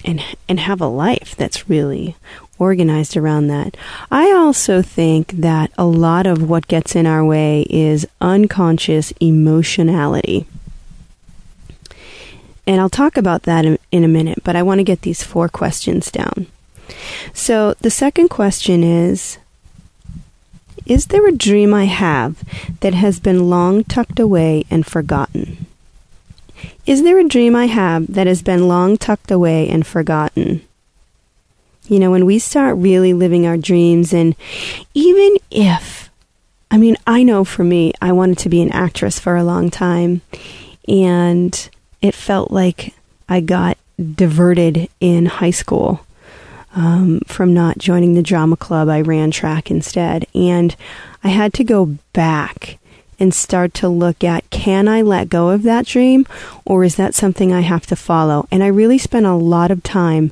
and 0.06 0.24
and 0.48 0.60
have 0.60 0.80
a 0.80 0.88
life 0.88 1.36
that's 1.36 1.70
really 1.70 2.16
organized 2.60 3.16
around 3.16 3.48
that. 3.48 3.76
I 4.12 4.32
also 4.32 4.82
think 4.82 5.32
that 5.32 5.72
a 5.78 5.86
lot 5.86 6.28
of 6.28 6.50
what 6.50 6.68
gets 6.68 6.96
in 6.96 7.06
our 7.06 7.24
way 7.24 7.66
is 7.70 8.08
unconscious 8.22 9.12
emotionality. 9.20 10.46
And 12.66 12.82
I'll 12.82 12.90
talk 12.90 13.16
about 13.16 13.44
that 13.44 13.66
in, 13.66 13.80
in 13.92 14.04
a 14.04 14.10
minute, 14.10 14.44
but 14.44 14.56
I 14.56 14.64
want 14.64 14.80
to 14.80 14.84
get 14.84 15.02
these 15.02 15.24
four 15.24 15.48
questions 15.48 16.12
down. 16.12 16.48
So 17.34 17.76
the 17.80 17.90
second 17.90 18.28
question 18.30 18.84
is 18.84 19.38
Is 20.86 21.08
there 21.08 21.26
a 21.26 21.32
dream 21.32 21.74
I 21.74 21.86
have 21.86 22.44
that 22.82 22.94
has 22.94 23.20
been 23.20 23.50
long 23.50 23.86
tucked 23.86 24.20
away 24.20 24.66
and 24.70 24.86
forgotten? 24.86 25.66
Is 26.86 27.04
there 27.04 27.20
a 27.20 27.28
dream 27.28 27.56
I 27.56 27.68
have 27.68 28.08
that 28.14 28.28
has 28.28 28.42
been 28.42 28.68
long 28.68 28.98
tucked 28.98 29.32
away 29.32 29.70
and 29.70 29.86
forgotten? 29.86 30.67
You 31.88 32.00
know, 32.00 32.12
when 32.12 32.26
we 32.26 32.40
start 32.40 32.78
really 32.78 33.14
living 33.14 33.46
our 33.46 33.58
dreams, 33.58 34.14
and 34.14 34.36
even 34.94 35.38
if, 35.50 36.10
I 36.70 36.78
mean, 36.78 36.98
I 37.08 37.24
know 37.24 37.46
for 37.46 37.64
me, 37.64 37.94
I 38.02 38.12
wanted 38.12 38.38
to 38.40 38.50
be 38.50 38.62
an 38.62 38.72
actress 38.72 39.20
for 39.20 39.36
a 39.36 39.44
long 39.44 39.70
time, 39.70 40.22
and 40.88 41.70
it 42.02 42.14
felt 42.14 42.52
like 42.52 42.94
I 43.30 43.40
got 43.40 43.78
diverted 43.98 44.90
in 45.00 45.26
high 45.28 45.52
school 45.52 46.02
um, 46.76 47.22
from 47.26 47.54
not 47.54 47.78
joining 47.78 48.14
the 48.14 48.22
drama 48.22 48.58
club. 48.58 48.90
I 48.90 49.02
ran 49.02 49.32
track 49.32 49.72
instead, 49.72 50.26
and 50.36 50.76
I 51.24 51.30
had 51.30 51.54
to 51.56 51.64
go 51.64 51.98
back 52.14 52.80
and 53.20 53.34
start 53.34 53.74
to 53.74 53.90
look 53.90 54.24
at 54.24 54.50
can 54.50 54.88
I 54.88 55.02
let 55.02 55.30
go 55.30 55.50
of 55.50 55.64
that 55.64 55.86
dream 55.88 56.28
or 56.66 56.84
is 56.84 56.96
that 56.96 57.16
something 57.16 57.52
I 57.52 57.62
have 57.62 57.88
to 57.88 57.96
follow? 57.96 58.48
And 58.52 58.64
I 58.64 58.68
really 58.68 58.98
spent 58.98 59.26
a 59.26 59.34
lot 59.34 59.72
of 59.72 59.82
time 59.82 60.32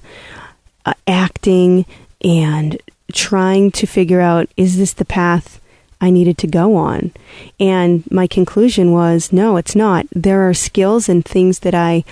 uh, 0.86 0.94
acting 1.08 1.86
and 2.24 2.82
trying 3.13 3.72
to 3.72 3.86
figure 3.86 4.22
out 4.22 4.50
is 4.58 4.77
this 4.77 4.94
the 4.94 5.06
path 5.06 5.62
I 6.01 6.10
needed 6.10 6.38
to 6.39 6.48
go 6.48 6.75
on? 6.75 7.12
And 7.60 8.10
my 8.12 8.27
conclusion 8.27 8.92
was 8.92 9.32
no, 9.32 9.58
it's 9.58 9.75
not. 9.75 10.06
There 10.12 10.48
are 10.48 10.54
skills 10.54 11.08
and 11.10 11.24
things 11.24 11.60
that 11.60 11.75
I 11.75 12.04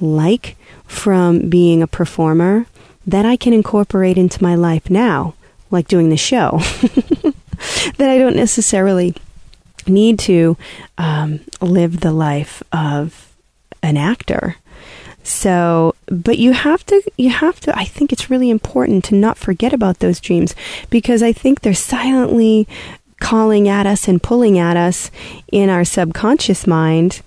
like 0.00 0.56
from 0.86 1.48
being 1.48 1.82
a 1.82 1.86
performer 1.86 2.66
that 3.06 3.24
I 3.24 3.36
can 3.36 3.52
incorporate 3.52 4.18
into 4.18 4.42
my 4.42 4.54
life 4.54 4.90
now, 4.90 5.34
like 5.70 5.88
doing 5.88 6.10
the 6.10 6.16
show, 6.16 6.58
that 7.96 8.10
I 8.10 8.18
don't 8.18 8.36
necessarily 8.36 9.14
need 9.86 10.18
to 10.20 10.56
um, 10.98 11.40
live 11.60 12.00
the 12.00 12.12
life 12.12 12.62
of 12.72 13.32
an 13.82 13.96
actor. 13.96 14.56
So, 15.22 15.94
but 16.06 16.38
you 16.38 16.52
have 16.52 16.84
to, 16.86 17.02
you 17.16 17.30
have 17.30 17.60
to, 17.60 17.76
I 17.76 17.84
think 17.84 18.12
it's 18.12 18.30
really 18.30 18.50
important 18.50 19.04
to 19.04 19.14
not 19.14 19.38
forget 19.38 19.72
about 19.72 20.00
those 20.00 20.20
dreams 20.20 20.54
because 20.90 21.22
I 21.22 21.32
think 21.32 21.60
they're 21.60 21.74
silently 21.74 22.66
calling 23.20 23.68
at 23.68 23.86
us 23.86 24.08
and 24.08 24.22
pulling 24.22 24.58
at 24.58 24.76
us 24.76 25.10
in 25.52 25.70
our 25.70 25.84
subconscious 25.84 26.66
mind, 26.66 27.22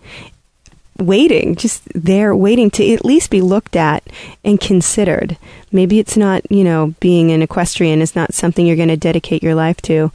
waiting, 0.97 1.55
just 1.55 1.83
there 1.93 2.35
waiting 2.35 2.69
to 2.71 2.93
at 2.93 3.05
least 3.05 3.29
be 3.29 3.41
looked 3.41 3.77
at 3.77 4.03
and 4.43 4.59
considered. 4.59 5.37
Maybe 5.71 5.99
it's 5.99 6.17
not, 6.17 6.49
you 6.51 6.63
know, 6.65 6.95
being 6.99 7.31
an 7.31 7.41
equestrian 7.41 8.01
is 8.01 8.15
not 8.15 8.33
something 8.33 8.67
you're 8.67 8.75
going 8.75 8.89
to 8.89 8.97
dedicate 8.97 9.41
your 9.41 9.55
life 9.55 9.81
to. 9.83 10.11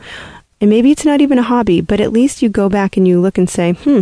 And 0.61 0.69
maybe 0.69 0.91
it's 0.91 1.07
not 1.07 1.23
even 1.23 1.39
a 1.39 1.43
hobby, 1.43 1.81
but 1.81 2.01
at 2.01 2.13
least 2.13 2.43
you 2.43 2.51
go 2.51 2.69
back 2.69 2.99
and 2.99 3.09
you 3.09 3.21
look 3.21 3.39
and 3.39 3.49
say, 3.49 3.73
hmm, 3.73 4.01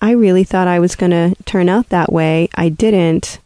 I 0.00 0.10
really 0.10 0.44
thought 0.44 0.68
I 0.68 0.78
was 0.78 0.94
going 0.94 1.10
to 1.10 1.34
turn 1.44 1.68
out 1.68 1.88
that 1.88 2.12
way. 2.12 2.48
I 2.54 2.68
didn't. 2.68 3.38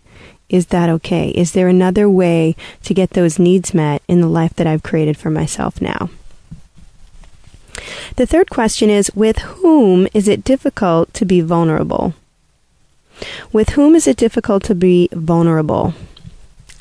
Is 0.49 0.66
that 0.66 0.88
okay? 0.88 1.30
Is 1.30 1.52
there 1.52 1.69
another 1.69 2.09
way 2.09 2.57
to 2.83 2.92
get 2.92 3.11
those 3.11 3.38
needs 3.38 3.73
met 3.73 4.02
in 4.09 4.21
the 4.21 4.26
life 4.26 4.54
that 4.54 4.66
I've 4.66 4.83
created 4.83 5.16
for 5.16 5.30
myself 5.30 5.80
now? 5.80 6.11
The 8.16 8.26
third 8.26 8.50
question 8.50 8.90
is 8.90 9.11
With 9.14 9.38
whom 9.38 10.09
is 10.12 10.26
it 10.26 10.45
difficult 10.45 11.14
to 11.14 11.25
be 11.25 11.40
vulnerable? 11.40 12.14
With 13.52 13.71
whom 13.71 13.95
is 13.95 14.09
it 14.09 14.16
difficult 14.16 14.64
to 14.64 14.75
be 14.75 15.09
vulnerable? 15.12 15.95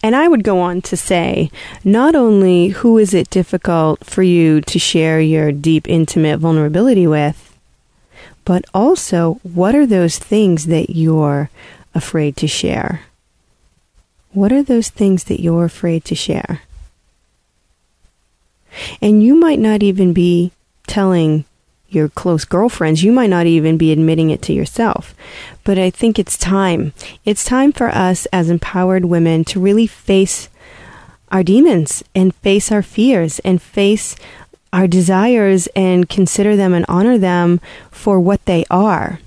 And 0.01 0.15
I 0.15 0.27
would 0.27 0.43
go 0.43 0.59
on 0.59 0.81
to 0.83 0.95
say, 0.95 1.51
not 1.83 2.15
only 2.15 2.69
who 2.69 2.97
is 2.97 3.13
it 3.13 3.29
difficult 3.29 4.05
for 4.05 4.23
you 4.23 4.61
to 4.61 4.79
share 4.79 5.19
your 5.19 5.51
deep, 5.51 5.87
intimate 5.89 6.39
vulnerability 6.39 7.05
with, 7.05 7.48
but 8.49 8.65
also 8.73 9.39
what 9.43 9.75
are 9.75 9.85
those 9.85 10.17
things 10.17 10.65
that 10.65 10.89
you're 10.89 11.51
afraid 11.93 12.35
to 12.35 12.47
share? 12.47 13.01
What 14.31 14.51
are 14.51 14.63
those 14.63 14.89
things 14.89 15.25
that 15.25 15.39
you're 15.39 15.65
afraid 15.65 16.03
to 16.05 16.15
share? 16.15 16.63
And 19.03 19.21
you 19.21 19.35
might 19.35 19.59
not 19.59 19.83
even 19.83 20.13
be 20.13 20.51
telling 20.87 21.45
your 21.89 22.09
close 22.09 22.43
girlfriends, 22.43 23.03
you 23.03 23.11
might 23.11 23.29
not 23.29 23.45
even 23.45 23.77
be 23.77 23.91
admitting 23.91 24.31
it 24.31 24.41
to 24.41 24.53
yourself. 24.53 25.13
But 25.63 25.77
I 25.77 25.91
think 25.91 26.17
it's 26.17 26.35
time. 26.35 26.93
It's 27.25 27.45
time 27.45 27.71
for 27.71 27.89
us 27.89 28.25
as 28.33 28.49
empowered 28.49 29.05
women 29.05 29.45
to 29.45 29.59
really 29.59 29.85
face 29.85 30.49
our 31.31 31.43
demons 31.43 32.03
and 32.15 32.33
face 32.33 32.71
our 32.71 32.81
fears 32.81 33.37
and 33.45 33.61
face 33.61 34.15
our 34.71 34.87
desires 34.87 35.67
and 35.75 36.09
consider 36.09 36.55
them 36.55 36.73
and 36.73 36.85
honor 36.87 37.17
them 37.17 37.59
for 37.99 38.19
what 38.19 38.43
they 38.45 38.65
are. 38.71 39.19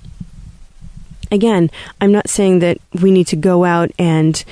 Again, 1.31 1.69
I'm 2.01 2.11
not 2.11 2.27
saying 2.27 2.59
that 2.59 2.79
we 3.01 3.11
need 3.11 3.27
to 3.27 3.35
go 3.35 3.63
out 3.65 3.91
and, 3.97 4.43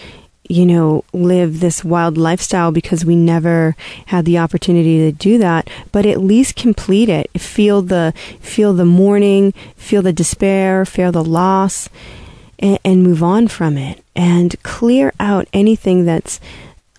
you 0.48 0.66
know, 0.66 1.04
live 1.12 1.60
this 1.60 1.84
wild 1.84 2.18
lifestyle 2.18 2.72
because 2.72 3.04
we 3.04 3.16
never 3.16 3.76
had 4.08 4.26
the 4.26 4.38
opportunity 4.38 5.00
to 5.00 5.12
do 5.12 5.38
that, 5.40 5.70
but 5.92 6.06
at 6.06 6.22
least 6.22 6.56
complete 6.56 7.10
it. 7.10 7.30
Feel 7.40 7.82
the 7.82 8.14
feel 8.40 8.74
the 8.74 8.86
mourning, 8.86 9.54
feel 9.76 10.02
the 10.02 10.14
despair, 10.14 10.86
feel 10.86 11.12
the 11.12 11.24
loss, 11.24 11.90
and, 12.60 12.80
and 12.86 13.04
move 13.04 13.22
on 13.24 13.48
from 13.48 13.78
it 13.78 14.04
and 14.16 14.62
clear 14.64 15.14
out 15.20 15.48
anything 15.54 16.06
that's 16.06 16.40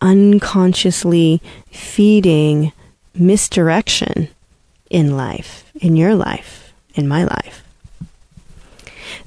unconsciously 0.00 1.40
feeding 1.70 2.72
misdirection 3.14 4.28
in 4.90 5.16
life, 5.16 5.70
in 5.80 5.96
your 5.96 6.14
life, 6.14 6.61
in 6.94 7.08
my 7.08 7.24
life. 7.24 7.62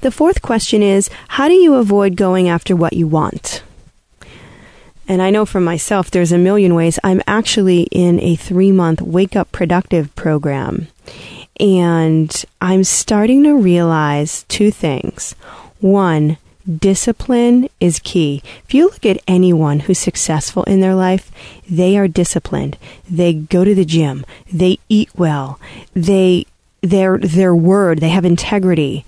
The 0.00 0.10
fourth 0.10 0.42
question 0.42 0.82
is 0.82 1.10
how 1.28 1.48
do 1.48 1.54
you 1.54 1.74
avoid 1.74 2.16
going 2.16 2.48
after 2.48 2.76
what 2.76 2.92
you 2.92 3.06
want? 3.06 3.62
And 5.08 5.22
I 5.22 5.30
know 5.30 5.46
for 5.46 5.60
myself, 5.60 6.10
there's 6.10 6.32
a 6.32 6.38
million 6.38 6.74
ways. 6.74 6.98
I'm 7.04 7.22
actually 7.26 7.82
in 7.92 8.20
a 8.20 8.34
three 8.34 8.72
month 8.72 9.00
Wake 9.00 9.36
Up 9.36 9.52
Productive 9.52 10.14
program. 10.16 10.88
And 11.60 12.44
I'm 12.60 12.84
starting 12.84 13.44
to 13.44 13.56
realize 13.56 14.44
two 14.48 14.70
things. 14.70 15.34
One, 15.80 16.38
Discipline 16.66 17.68
is 17.78 18.00
key. 18.00 18.42
If 18.64 18.74
you 18.74 18.86
look 18.86 19.06
at 19.06 19.22
anyone 19.28 19.80
who's 19.80 20.00
successful 20.00 20.64
in 20.64 20.80
their 20.80 20.96
life, 20.96 21.30
they 21.70 21.96
are 21.96 22.08
disciplined. 22.08 22.76
They 23.08 23.34
go 23.34 23.64
to 23.64 23.72
the 23.72 23.84
gym. 23.84 24.26
They 24.52 24.80
eat 24.88 25.10
well. 25.14 25.60
They 25.94 26.46
their 26.88 27.18
their 27.18 27.54
word, 27.54 27.98
they 27.98 28.10
have 28.10 28.24
integrity. 28.24 29.04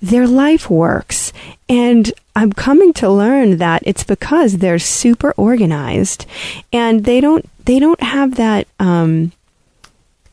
Their 0.00 0.26
life 0.26 0.70
works. 0.70 1.32
And 1.68 2.12
I'm 2.36 2.52
coming 2.52 2.92
to 2.94 3.10
learn 3.10 3.56
that 3.58 3.82
it's 3.84 4.04
because 4.04 4.58
they're 4.58 4.78
super 4.78 5.32
organized 5.36 6.24
and 6.72 7.04
they 7.04 7.20
don't 7.20 7.48
they 7.64 7.78
don't 7.78 8.00
have 8.00 8.36
that 8.36 8.68
um 8.78 9.32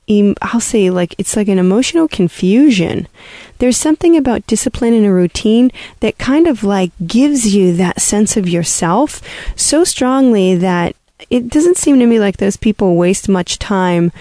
I'll 0.07 0.59
say 0.59 0.91
like 0.91 1.15
it's 1.17 1.35
like 1.35 1.47
an 1.47 1.57
emotional 1.57 2.07
confusion. 2.07 3.07
There's 3.57 3.77
something 3.77 4.15
about 4.15 4.45
discipline 4.45 4.93
and 4.93 5.05
a 5.05 5.11
routine 5.11 5.71
that 6.01 6.19
kind 6.19 6.45
of 6.45 6.63
like 6.63 6.91
gives 7.07 7.55
you 7.55 7.75
that 7.77 8.01
sense 8.01 8.37
of 8.37 8.47
yourself 8.47 9.19
so 9.55 9.83
strongly 9.83 10.55
that 10.55 10.95
it 11.31 11.49
doesn't 11.49 11.77
seem 11.77 11.97
to 11.99 12.05
me 12.05 12.19
like 12.19 12.37
those 12.37 12.57
people 12.57 12.95
waste 12.95 13.27
much 13.27 13.57
time 13.57 14.11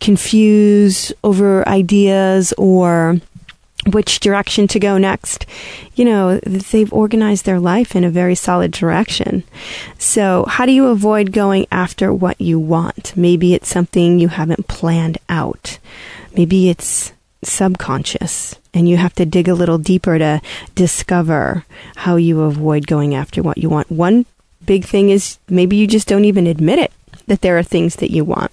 confused 0.00 1.12
over 1.22 1.66
ideas 1.68 2.52
or 2.58 3.20
which 3.86 4.20
direction 4.20 4.68
to 4.68 4.78
go 4.78 4.98
next. 4.98 5.46
You 5.94 6.04
know, 6.04 6.38
they've 6.40 6.92
organized 6.92 7.44
their 7.44 7.60
life 7.60 7.96
in 7.96 8.04
a 8.04 8.10
very 8.10 8.34
solid 8.34 8.72
direction. 8.72 9.44
So, 9.98 10.44
how 10.48 10.66
do 10.66 10.72
you 10.72 10.86
avoid 10.86 11.32
going 11.32 11.66
after 11.70 12.12
what 12.12 12.40
you 12.40 12.58
want? 12.58 13.16
Maybe 13.16 13.54
it's 13.54 13.68
something 13.68 14.18
you 14.18 14.28
haven't 14.28 14.68
planned 14.68 15.18
out. 15.28 15.78
Maybe 16.36 16.68
it's 16.68 17.12
subconscious 17.42 18.56
and 18.74 18.88
you 18.88 18.96
have 18.98 19.14
to 19.14 19.26
dig 19.26 19.48
a 19.48 19.54
little 19.54 19.78
deeper 19.78 20.18
to 20.18 20.40
discover 20.74 21.64
how 21.96 22.16
you 22.16 22.42
avoid 22.42 22.86
going 22.86 23.14
after 23.14 23.42
what 23.42 23.58
you 23.58 23.68
want. 23.68 23.90
One 23.90 24.26
big 24.64 24.84
thing 24.84 25.10
is 25.10 25.38
maybe 25.48 25.76
you 25.76 25.86
just 25.86 26.06
don't 26.06 26.26
even 26.26 26.46
admit 26.46 26.78
it 26.78 26.92
that 27.26 27.40
there 27.40 27.58
are 27.58 27.62
things 27.62 27.96
that 27.96 28.10
you 28.10 28.24
want. 28.24 28.52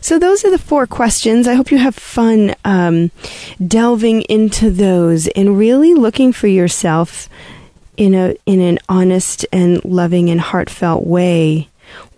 So 0.00 0.18
those 0.18 0.44
are 0.44 0.50
the 0.50 0.58
four 0.58 0.86
questions. 0.86 1.48
I 1.48 1.54
hope 1.54 1.70
you 1.70 1.78
have 1.78 1.94
fun 1.94 2.54
um, 2.64 3.10
delving 3.64 4.22
into 4.22 4.70
those 4.70 5.26
and 5.28 5.58
really 5.58 5.94
looking 5.94 6.32
for 6.32 6.46
yourself 6.46 7.28
in 7.96 8.14
a 8.14 8.34
in 8.46 8.60
an 8.60 8.78
honest 8.88 9.44
and 9.52 9.84
loving 9.84 10.30
and 10.30 10.40
heartfelt 10.40 11.06
way. 11.06 11.68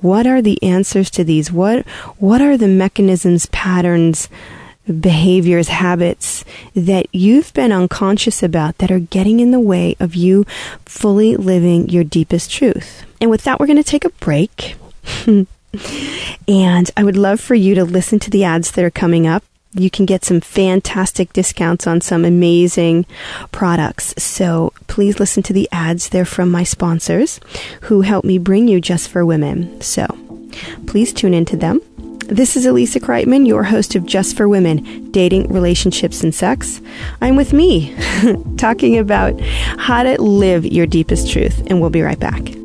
What 0.01 0.27
are 0.27 0.43
the 0.43 0.63
answers 0.63 1.11
to 1.11 1.25
these? 1.25 1.51
What 1.51 1.87
what 2.19 2.41
are 2.41 2.57
the 2.57 2.69
mechanisms, 2.69 3.47
patterns, 3.47 4.29
behaviors, 5.01 5.69
habits 5.69 6.45
that 6.75 7.07
you've 7.13 7.53
been 7.55 7.73
unconscious 7.73 8.43
about 8.43 8.79
that 8.79 8.91
are 8.91 8.99
getting 8.99 9.41
in 9.41 9.51
the 9.51 9.61
way 9.61 9.97
of 9.99 10.15
you 10.15 10.45
fully 10.85 11.37
living 11.37 11.89
your 11.89 12.05
deepest 12.05 12.51
truth? 12.51 13.05
And 13.21 13.31
with 13.31 13.45
that, 13.45 13.59
we're 13.59 13.67
going 13.67 13.77
to 13.77 13.83
take 13.83 14.05
a 14.05 14.11
break. 14.11 14.77
And 16.49 16.91
I 16.97 17.05
would 17.05 17.17
love 17.17 17.41
for 17.41 17.55
you 17.55 17.75
to 17.75 17.85
listen 17.85 18.19
to 18.21 18.31
the 18.31 18.45
ads 18.45 18.73
that 18.73 18.85
are 18.85 18.91
coming 18.91 19.27
up. 19.27 19.45
You 19.73 19.89
can 19.89 20.05
get 20.05 20.25
some 20.25 20.41
fantastic 20.41 21.33
discounts 21.33 21.87
on 21.87 22.01
some 22.01 22.25
amazing 22.25 23.07
products. 23.53 24.15
So 24.19 24.73
please 24.89 25.21
listen 25.21 25.45
to 25.45 25.53
the 25.53 25.69
ads. 25.71 26.09
They're 26.09 26.25
from 26.25 26.51
my 26.51 26.65
sponsors 26.65 27.39
who 27.83 28.01
help 28.01 28.25
me 28.25 28.39
bring 28.39 28.67
you 28.67 28.81
Just 28.81 29.09
for 29.09 29.25
Women. 29.25 29.81
So 29.81 30.07
please 30.87 31.13
tune 31.13 31.35
into 31.35 31.57
them. 31.57 31.81
This 32.27 32.57
is 32.57 32.65
Alissa 32.65 33.01
Kriteman, 33.01 33.47
your 33.47 33.65
host 33.65 33.97
of 33.97 34.07
Just 34.07 34.37
for 34.37 34.49
Women 34.49 35.11
Dating, 35.11 35.53
Relationships, 35.53 36.23
and 36.23 36.33
Sex. 36.33 36.81
I'm 37.21 37.35
with 37.35 37.53
me, 37.53 37.93
talking 38.57 38.99
about 38.99 39.41
how 39.41 40.05
to 40.05 40.21
live 40.21 40.65
your 40.65 40.87
deepest 40.87 41.31
truth, 41.31 41.61
and 41.67 41.81
we'll 41.81 41.91
be 41.91 42.03
right 42.03 42.21
back. 42.21 42.60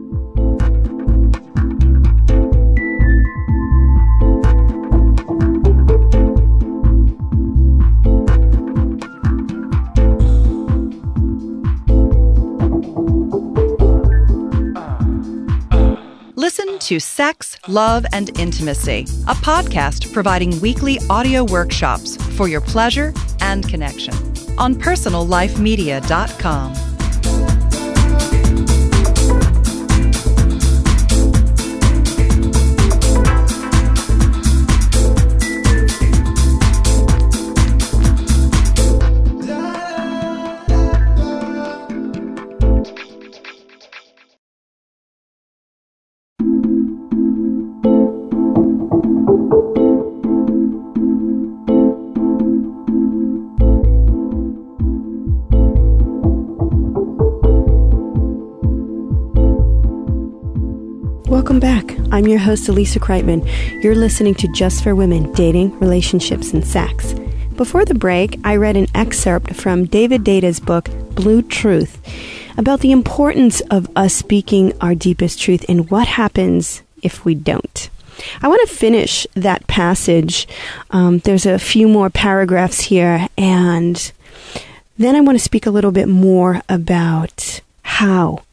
To 16.85 16.99
Sex, 16.99 17.57
Love, 17.67 18.05
and 18.13 18.37
Intimacy, 18.37 19.05
a 19.27 19.33
podcast 19.33 20.13
providing 20.13 20.61
weekly 20.61 20.99
audio 21.09 21.43
workshops 21.43 22.15
for 22.37 22.47
your 22.47 22.61
pleasure 22.61 23.11
and 23.41 23.67
connection 23.67 24.13
on 24.59 24.75
personallifemedia.com. 24.75 26.84
I'm 62.25 62.31
your 62.31 62.39
host, 62.39 62.67
Alissa 62.67 62.97
Kriteman. 62.97 63.83
You're 63.83 63.93
listening 63.93 64.33
to 64.33 64.47
Just 64.47 64.83
for 64.83 64.95
Women 64.95 65.31
Dating, 65.33 65.77
Relationships, 65.77 66.53
and 66.53 66.65
Sex. 66.65 67.13
Before 67.55 67.85
the 67.85 67.93
break, 67.93 68.39
I 68.43 68.55
read 68.55 68.75
an 68.75 68.87
excerpt 68.95 69.53
from 69.55 69.85
David 69.85 70.23
Deida's 70.23 70.59
book, 70.59 70.89
Blue 71.11 71.43
Truth, 71.43 72.01
about 72.57 72.79
the 72.79 72.91
importance 72.91 73.61
of 73.69 73.87
us 73.95 74.15
speaking 74.15 74.73
our 74.81 74.95
deepest 74.95 75.39
truth 75.39 75.65
and 75.69 75.91
what 75.91 76.07
happens 76.07 76.81
if 77.03 77.25
we 77.25 77.35
don't. 77.35 77.91
I 78.41 78.47
want 78.47 78.67
to 78.67 78.75
finish 78.75 79.27
that 79.35 79.67
passage. 79.67 80.47
Um, 80.89 81.19
there's 81.19 81.45
a 81.45 81.59
few 81.59 81.87
more 81.87 82.09
paragraphs 82.09 82.79
here, 82.81 83.27
and 83.37 84.11
then 84.97 85.15
I 85.15 85.21
want 85.21 85.37
to 85.37 85.43
speak 85.43 85.67
a 85.67 85.71
little 85.71 85.91
bit 85.91 86.09
more 86.09 86.63
about 86.69 87.61
how 87.83 88.44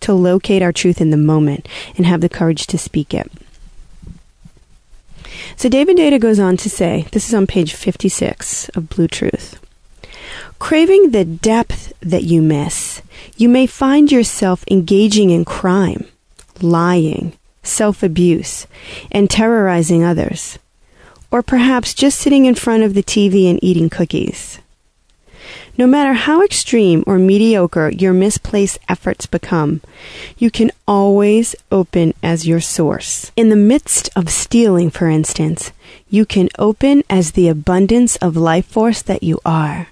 to 0.00 0.12
locate 0.12 0.62
our 0.62 0.72
truth 0.72 1.00
in 1.00 1.10
the 1.10 1.16
moment 1.16 1.68
and 1.96 2.06
have 2.06 2.20
the 2.20 2.28
courage 2.28 2.66
to 2.68 2.78
speak 2.78 3.14
it. 3.14 3.30
So 5.56 5.68
David 5.68 5.96
Deida 5.96 6.20
goes 6.20 6.38
on 6.38 6.56
to 6.58 6.70
say, 6.70 7.06
this 7.12 7.28
is 7.28 7.34
on 7.34 7.46
page 7.46 7.74
56 7.74 8.68
of 8.70 8.88
Blue 8.88 9.08
Truth. 9.08 9.60
Craving 10.58 11.10
the 11.10 11.24
depth 11.24 11.92
that 12.00 12.24
you 12.24 12.42
miss, 12.42 13.02
you 13.36 13.48
may 13.48 13.66
find 13.66 14.12
yourself 14.12 14.64
engaging 14.70 15.30
in 15.30 15.44
crime, 15.44 16.06
lying, 16.60 17.32
self 17.62 18.02
abuse, 18.02 18.66
and 19.10 19.30
terrorizing 19.30 20.04
others. 20.04 20.58
Or 21.30 21.42
perhaps 21.42 21.94
just 21.94 22.18
sitting 22.18 22.44
in 22.44 22.54
front 22.54 22.82
of 22.82 22.94
the 22.94 23.02
TV 23.02 23.48
and 23.48 23.62
eating 23.62 23.88
cookies. 23.88 24.58
No 25.78 25.86
matter 25.86 26.12
how 26.12 26.42
extreme 26.42 27.04
or 27.06 27.18
mediocre 27.18 27.90
your 27.90 28.12
misplaced 28.12 28.78
efforts 28.88 29.26
become, 29.26 29.80
you 30.36 30.50
can 30.50 30.70
always 30.86 31.54
open 31.72 32.12
as 32.22 32.46
your 32.46 32.60
source. 32.60 33.32
In 33.36 33.48
the 33.48 33.56
midst 33.56 34.10
of 34.14 34.30
stealing, 34.30 34.90
for 34.90 35.08
instance, 35.08 35.72
you 36.08 36.26
can 36.26 36.48
open 36.58 37.02
as 37.08 37.32
the 37.32 37.48
abundance 37.48 38.16
of 38.16 38.36
life 38.36 38.66
force 38.66 39.00
that 39.02 39.22
you 39.22 39.40
are. 39.44 39.88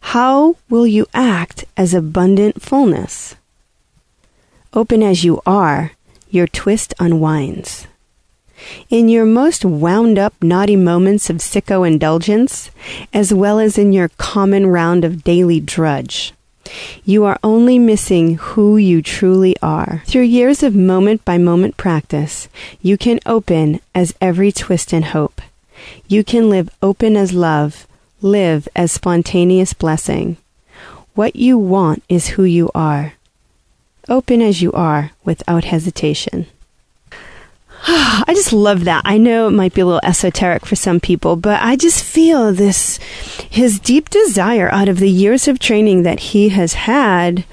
How 0.00 0.56
will 0.70 0.86
you 0.86 1.06
act 1.12 1.64
as 1.76 1.92
abundant 1.92 2.62
fullness? 2.62 3.34
Open 4.72 5.02
as 5.02 5.24
you 5.24 5.42
are, 5.44 5.92
your 6.30 6.46
twist 6.46 6.94
unwinds. 6.98 7.86
In 8.90 9.08
your 9.08 9.24
most 9.24 9.64
wound 9.64 10.18
up, 10.18 10.34
naughty 10.42 10.76
moments 10.76 11.30
of 11.30 11.36
sicko 11.36 11.86
indulgence, 11.86 12.70
as 13.12 13.32
well 13.32 13.58
as 13.58 13.78
in 13.78 13.92
your 13.92 14.08
common 14.16 14.66
round 14.66 15.04
of 15.04 15.24
daily 15.24 15.60
drudge. 15.60 16.32
You 17.04 17.24
are 17.24 17.38
only 17.42 17.78
missing 17.78 18.36
who 18.36 18.76
you 18.76 19.00
truly 19.00 19.56
are. 19.62 20.02
Through 20.06 20.22
years 20.22 20.62
of 20.62 20.74
moment 20.74 21.24
by 21.24 21.38
moment 21.38 21.76
practice, 21.76 22.48
you 22.82 22.98
can 22.98 23.20
open 23.24 23.80
as 23.94 24.14
every 24.20 24.52
twist 24.52 24.92
and 24.92 25.06
hope. 25.06 25.40
You 26.08 26.24
can 26.24 26.50
live 26.50 26.70
open 26.82 27.16
as 27.16 27.32
love, 27.32 27.86
live 28.20 28.68
as 28.74 28.92
spontaneous 28.92 29.72
blessing. 29.72 30.36
What 31.14 31.36
you 31.36 31.58
want 31.58 32.02
is 32.08 32.28
who 32.28 32.44
you 32.44 32.70
are. 32.74 33.14
Open 34.08 34.42
as 34.42 34.62
you 34.62 34.72
are 34.72 35.12
without 35.24 35.64
hesitation. 35.64 36.46
I 37.86 38.32
just 38.34 38.52
love 38.52 38.84
that. 38.84 39.02
I 39.04 39.18
know 39.18 39.46
it 39.46 39.52
might 39.52 39.74
be 39.74 39.80
a 39.80 39.86
little 39.86 40.00
esoteric 40.02 40.66
for 40.66 40.74
some 40.76 40.98
people, 40.98 41.36
but 41.36 41.62
I 41.62 41.76
just 41.76 42.02
feel 42.02 42.52
this 42.52 42.98
his 43.50 43.78
deep 43.78 44.10
desire 44.10 44.68
out 44.70 44.88
of 44.88 44.98
the 44.98 45.10
years 45.10 45.46
of 45.46 45.58
training 45.58 46.02
that 46.02 46.20
he 46.20 46.48
has 46.48 46.74
had 46.74 47.44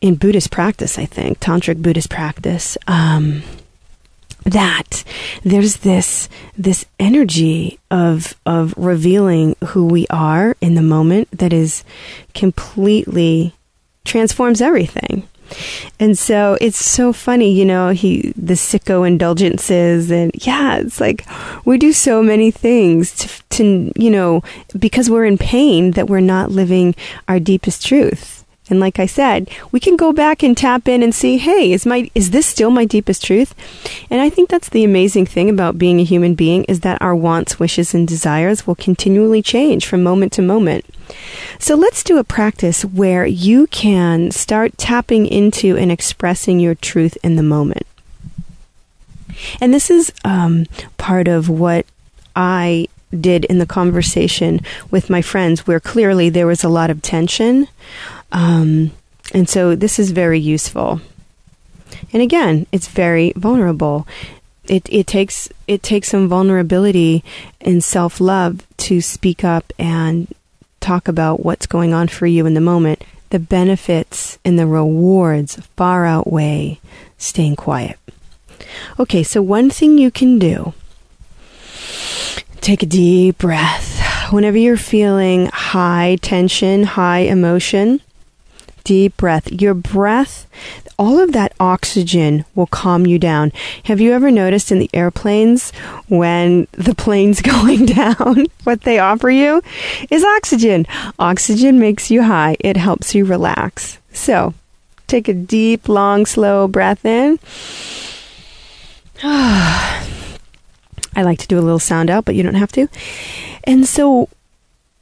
in 0.00 0.16
Buddhist 0.16 0.50
practice, 0.50 0.98
I 0.98 1.06
think, 1.06 1.40
tantric 1.40 1.80
Buddhist 1.80 2.10
practice, 2.10 2.76
um, 2.86 3.42
that 4.44 5.04
there's 5.42 5.78
this 5.78 6.28
this 6.56 6.84
energy 7.00 7.78
of 7.90 8.34
of 8.46 8.74
revealing 8.76 9.56
who 9.68 9.86
we 9.86 10.06
are 10.10 10.56
in 10.60 10.74
the 10.74 10.82
moment 10.82 11.28
that 11.32 11.52
is 11.52 11.84
completely 12.34 13.54
transforms 14.04 14.60
everything. 14.60 15.28
And 15.98 16.16
so 16.18 16.56
it's 16.60 16.84
so 16.84 17.12
funny, 17.12 17.52
you 17.52 17.64
know, 17.64 17.90
he 17.90 18.32
the 18.36 18.54
sicko 18.54 19.06
indulgences 19.06 20.10
and 20.10 20.30
yeah, 20.46 20.78
it's 20.78 21.00
like 21.00 21.26
we 21.64 21.78
do 21.78 21.92
so 21.92 22.22
many 22.22 22.50
things 22.50 23.16
to, 23.16 23.42
to 23.56 23.92
you 23.96 24.10
know, 24.10 24.42
because 24.78 25.10
we're 25.10 25.24
in 25.24 25.38
pain 25.38 25.92
that 25.92 26.08
we're 26.08 26.20
not 26.20 26.50
living 26.50 26.94
our 27.28 27.40
deepest 27.40 27.86
truth. 27.86 28.44
And 28.68 28.80
like 28.80 28.98
I 28.98 29.06
said, 29.06 29.48
we 29.70 29.78
can 29.78 29.96
go 29.96 30.12
back 30.12 30.42
and 30.42 30.56
tap 30.56 30.88
in 30.88 31.02
and 31.02 31.14
see, 31.14 31.38
hey, 31.38 31.72
is 31.72 31.86
my 31.86 32.10
is 32.14 32.30
this 32.30 32.46
still 32.46 32.70
my 32.70 32.84
deepest 32.84 33.24
truth? 33.24 33.54
And 34.10 34.20
I 34.20 34.28
think 34.28 34.48
that's 34.48 34.68
the 34.68 34.84
amazing 34.84 35.26
thing 35.26 35.48
about 35.48 35.78
being 35.78 36.00
a 36.00 36.04
human 36.04 36.34
being 36.34 36.64
is 36.64 36.80
that 36.80 37.00
our 37.00 37.14
wants, 37.14 37.60
wishes 37.60 37.94
and 37.94 38.08
desires 38.08 38.66
will 38.66 38.74
continually 38.74 39.42
change 39.42 39.86
from 39.86 40.02
moment 40.02 40.32
to 40.32 40.42
moment. 40.42 40.84
So 41.58 41.74
let's 41.74 42.02
do 42.02 42.18
a 42.18 42.24
practice 42.24 42.84
where 42.84 43.26
you 43.26 43.66
can 43.68 44.30
start 44.30 44.76
tapping 44.76 45.26
into 45.26 45.76
and 45.76 45.90
expressing 45.90 46.60
your 46.60 46.74
truth 46.74 47.16
in 47.22 47.36
the 47.36 47.42
moment. 47.42 47.86
And 49.60 49.72
this 49.72 49.90
is 49.90 50.12
um, 50.24 50.66
part 50.96 51.28
of 51.28 51.48
what 51.48 51.86
I 52.34 52.88
did 53.18 53.44
in 53.46 53.58
the 53.58 53.66
conversation 53.66 54.60
with 54.90 55.10
my 55.10 55.22
friends, 55.22 55.66
where 55.66 55.80
clearly 55.80 56.28
there 56.28 56.46
was 56.46 56.64
a 56.64 56.68
lot 56.68 56.90
of 56.90 57.02
tension. 57.02 57.68
Um, 58.32 58.92
and 59.32 59.48
so 59.48 59.74
this 59.74 59.98
is 59.98 60.10
very 60.10 60.40
useful. 60.40 61.00
And 62.12 62.22
again, 62.22 62.66
it's 62.72 62.88
very 62.88 63.32
vulnerable. 63.36 64.06
It, 64.68 64.88
it 64.90 65.06
takes 65.06 65.48
it 65.68 65.82
takes 65.82 66.08
some 66.08 66.28
vulnerability 66.28 67.22
and 67.60 67.82
self 67.84 68.20
love 68.20 68.66
to 68.78 69.00
speak 69.00 69.44
up 69.44 69.72
and 69.78 70.26
talk 70.80 71.08
about 71.08 71.44
what's 71.44 71.66
going 71.66 71.92
on 71.92 72.08
for 72.08 72.26
you 72.26 72.46
in 72.46 72.54
the 72.54 72.60
moment. 72.60 73.04
The 73.30 73.38
benefits 73.38 74.38
and 74.44 74.58
the 74.58 74.66
rewards 74.66 75.56
far 75.76 76.06
outweigh 76.06 76.80
staying 77.18 77.56
quiet. 77.56 77.98
Okay, 78.98 79.22
so 79.22 79.42
one 79.42 79.70
thing 79.70 79.98
you 79.98 80.10
can 80.10 80.38
do 80.38 80.74
take 82.60 82.82
a 82.82 82.86
deep 82.86 83.38
breath. 83.38 84.32
Whenever 84.32 84.58
you're 84.58 84.76
feeling 84.76 85.46
high 85.46 86.18
tension, 86.20 86.82
high 86.82 87.20
emotion, 87.20 88.00
deep 88.86 89.16
breath. 89.16 89.50
Your 89.50 89.74
breath, 89.74 90.46
all 90.96 91.18
of 91.18 91.32
that 91.32 91.52
oxygen 91.58 92.44
will 92.54 92.68
calm 92.68 93.04
you 93.04 93.18
down. 93.18 93.52
Have 93.84 94.00
you 94.00 94.12
ever 94.12 94.30
noticed 94.30 94.70
in 94.70 94.78
the 94.78 94.88
airplanes 94.94 95.72
when 96.06 96.68
the 96.70 96.94
plane's 96.94 97.42
going 97.42 97.86
down, 97.86 98.46
what 98.62 98.82
they 98.82 99.00
offer 99.00 99.28
you 99.28 99.60
is 100.08 100.22
oxygen. 100.22 100.86
Oxygen 101.18 101.80
makes 101.80 102.12
you 102.12 102.22
high, 102.22 102.56
it 102.60 102.76
helps 102.76 103.12
you 103.12 103.24
relax. 103.24 103.98
So, 104.12 104.54
take 105.08 105.26
a 105.26 105.34
deep, 105.34 105.88
long, 105.88 106.24
slow 106.24 106.68
breath 106.68 107.04
in. 107.04 107.40
I 109.22 110.02
like 111.16 111.40
to 111.40 111.48
do 111.48 111.58
a 111.58 111.60
little 111.60 111.80
sound 111.80 112.08
out, 112.08 112.24
but 112.24 112.36
you 112.36 112.44
don't 112.44 112.54
have 112.54 112.72
to. 112.72 112.86
And 113.64 113.86
so, 113.86 114.28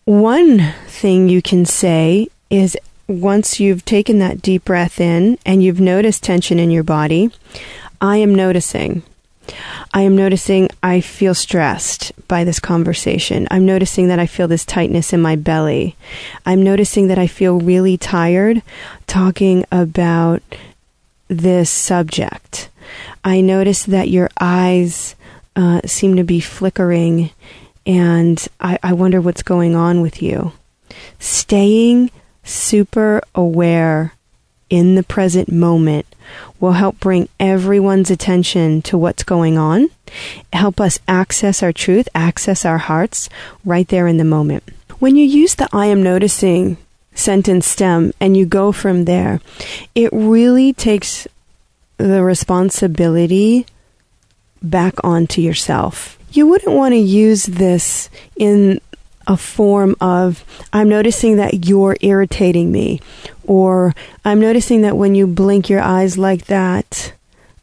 one 0.07 0.73
thing 0.87 1.29
you 1.29 1.43
can 1.43 1.67
say 1.67 2.29
is 2.49 2.79
once 3.07 3.61
you've 3.61 3.85
taken 3.85 4.19
that 4.19 4.43
deep 4.43 4.65
breath 4.65 5.01
in 5.01 5.39
and 5.45 5.63
you've 5.63 5.81
noticed 5.81 6.23
tension 6.23 6.59
in 6.59 6.71
your 6.71 6.83
body, 6.83 7.31
I 8.01 8.17
am 8.19 8.35
noticing. 8.35 9.03
I 9.93 10.03
am 10.03 10.17
noticing 10.17 10.71
I 10.83 11.01
feel 11.01 11.35
stressed 11.35 12.13
by 12.29 12.45
this 12.45 12.59
conversation. 12.59 13.47
I'm 13.51 13.67
noticing 13.67 14.09
that 14.09 14.19
I 14.19 14.27
feel 14.27 14.49
this 14.49 14.65
tightness 14.65 15.13
in 15.13 15.21
my 15.21 15.37
belly. 15.37 15.97
I'm 16.47 16.63
noticing 16.63 17.09
that 17.09 17.19
I 17.19 17.27
feel 17.27 17.61
really 17.61 17.97
tired 17.97 18.63
talking 19.07 19.65
about 19.71 20.43
this 21.29 21.71
subject. 21.71 22.71
I 23.23 23.41
notice 23.41 23.85
that 23.85 24.09
your 24.09 24.31
eyes 24.41 25.15
uh, 25.57 25.81
seem 25.85 26.17
to 26.17 26.25
be 26.25 26.41
flickering, 26.41 27.31
and 27.87 28.47
I, 28.61 28.79
I 28.83 28.93
wonder 28.93 29.21
what's 29.21 29.43
going 29.43 29.75
on 29.75 30.01
with 30.01 30.23
you. 30.23 30.53
Staying 31.19 32.11
super 32.45 33.21
aware 33.35 34.15
in 34.71 34.95
the 34.95 35.03
present 35.03 35.51
moment 35.51 36.07
will 36.61 36.73
help 36.73 36.99
bring 37.01 37.29
everyone's 37.39 38.11
attention 38.11 38.83
to 38.83 38.99
what's 38.99 39.23
going 39.23 39.59
on, 39.59 39.89
help 40.53 40.81
us 40.81 40.99
access 41.07 41.63
our 41.63 41.73
truth, 41.73 42.09
access 42.15 42.65
our 42.65 42.79
hearts 42.79 43.29
right 43.65 43.89
there 43.89 44.07
in 44.07 44.17
the 44.17 44.25
moment. 44.25 44.65
When 44.99 45.17
you 45.17 45.25
use 45.25 45.55
the 45.55 45.69
I 45.73 45.87
am 45.87 46.03
noticing 46.03 46.77
sentence 47.15 47.67
stem 47.67 48.13
and 48.21 48.37
you 48.37 48.47
go 48.47 48.73
from 48.73 49.05
there, 49.05 49.41
it 49.95 50.11
really 50.13 50.73
takes 50.73 51.29
the 51.99 52.23
responsibility 52.23 53.67
back 54.63 54.95
onto 55.05 55.41
yourself. 55.41 56.19
You 56.33 56.49
wouldn't 56.49 56.75
want 56.75 56.93
to 56.95 56.99
use 56.99 57.45
this 57.45 58.11
in 58.37 58.81
a 59.27 59.37
form 59.37 59.97
of, 60.01 60.45
I'm 60.73 60.89
noticing 60.89 61.37
that 61.37 61.67
you're 61.67 61.97
irritating 62.01 62.71
me, 62.73 63.01
or 63.47 63.95
I'm 64.25 64.41
noticing 64.41 64.83
that 64.83 64.97
when 64.97 65.15
you 65.15 65.27
blink 65.27 65.69
your 65.69 65.81
eyes 65.81 66.19
like 66.19 66.47
that, 66.47 67.13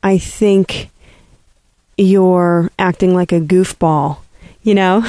I 0.04 0.18
think 0.18 0.90
you're 1.98 2.72
acting 2.80 3.14
like 3.14 3.32
a 3.32 3.40
goofball, 3.40 4.18
you 4.64 4.76
know? 4.76 5.02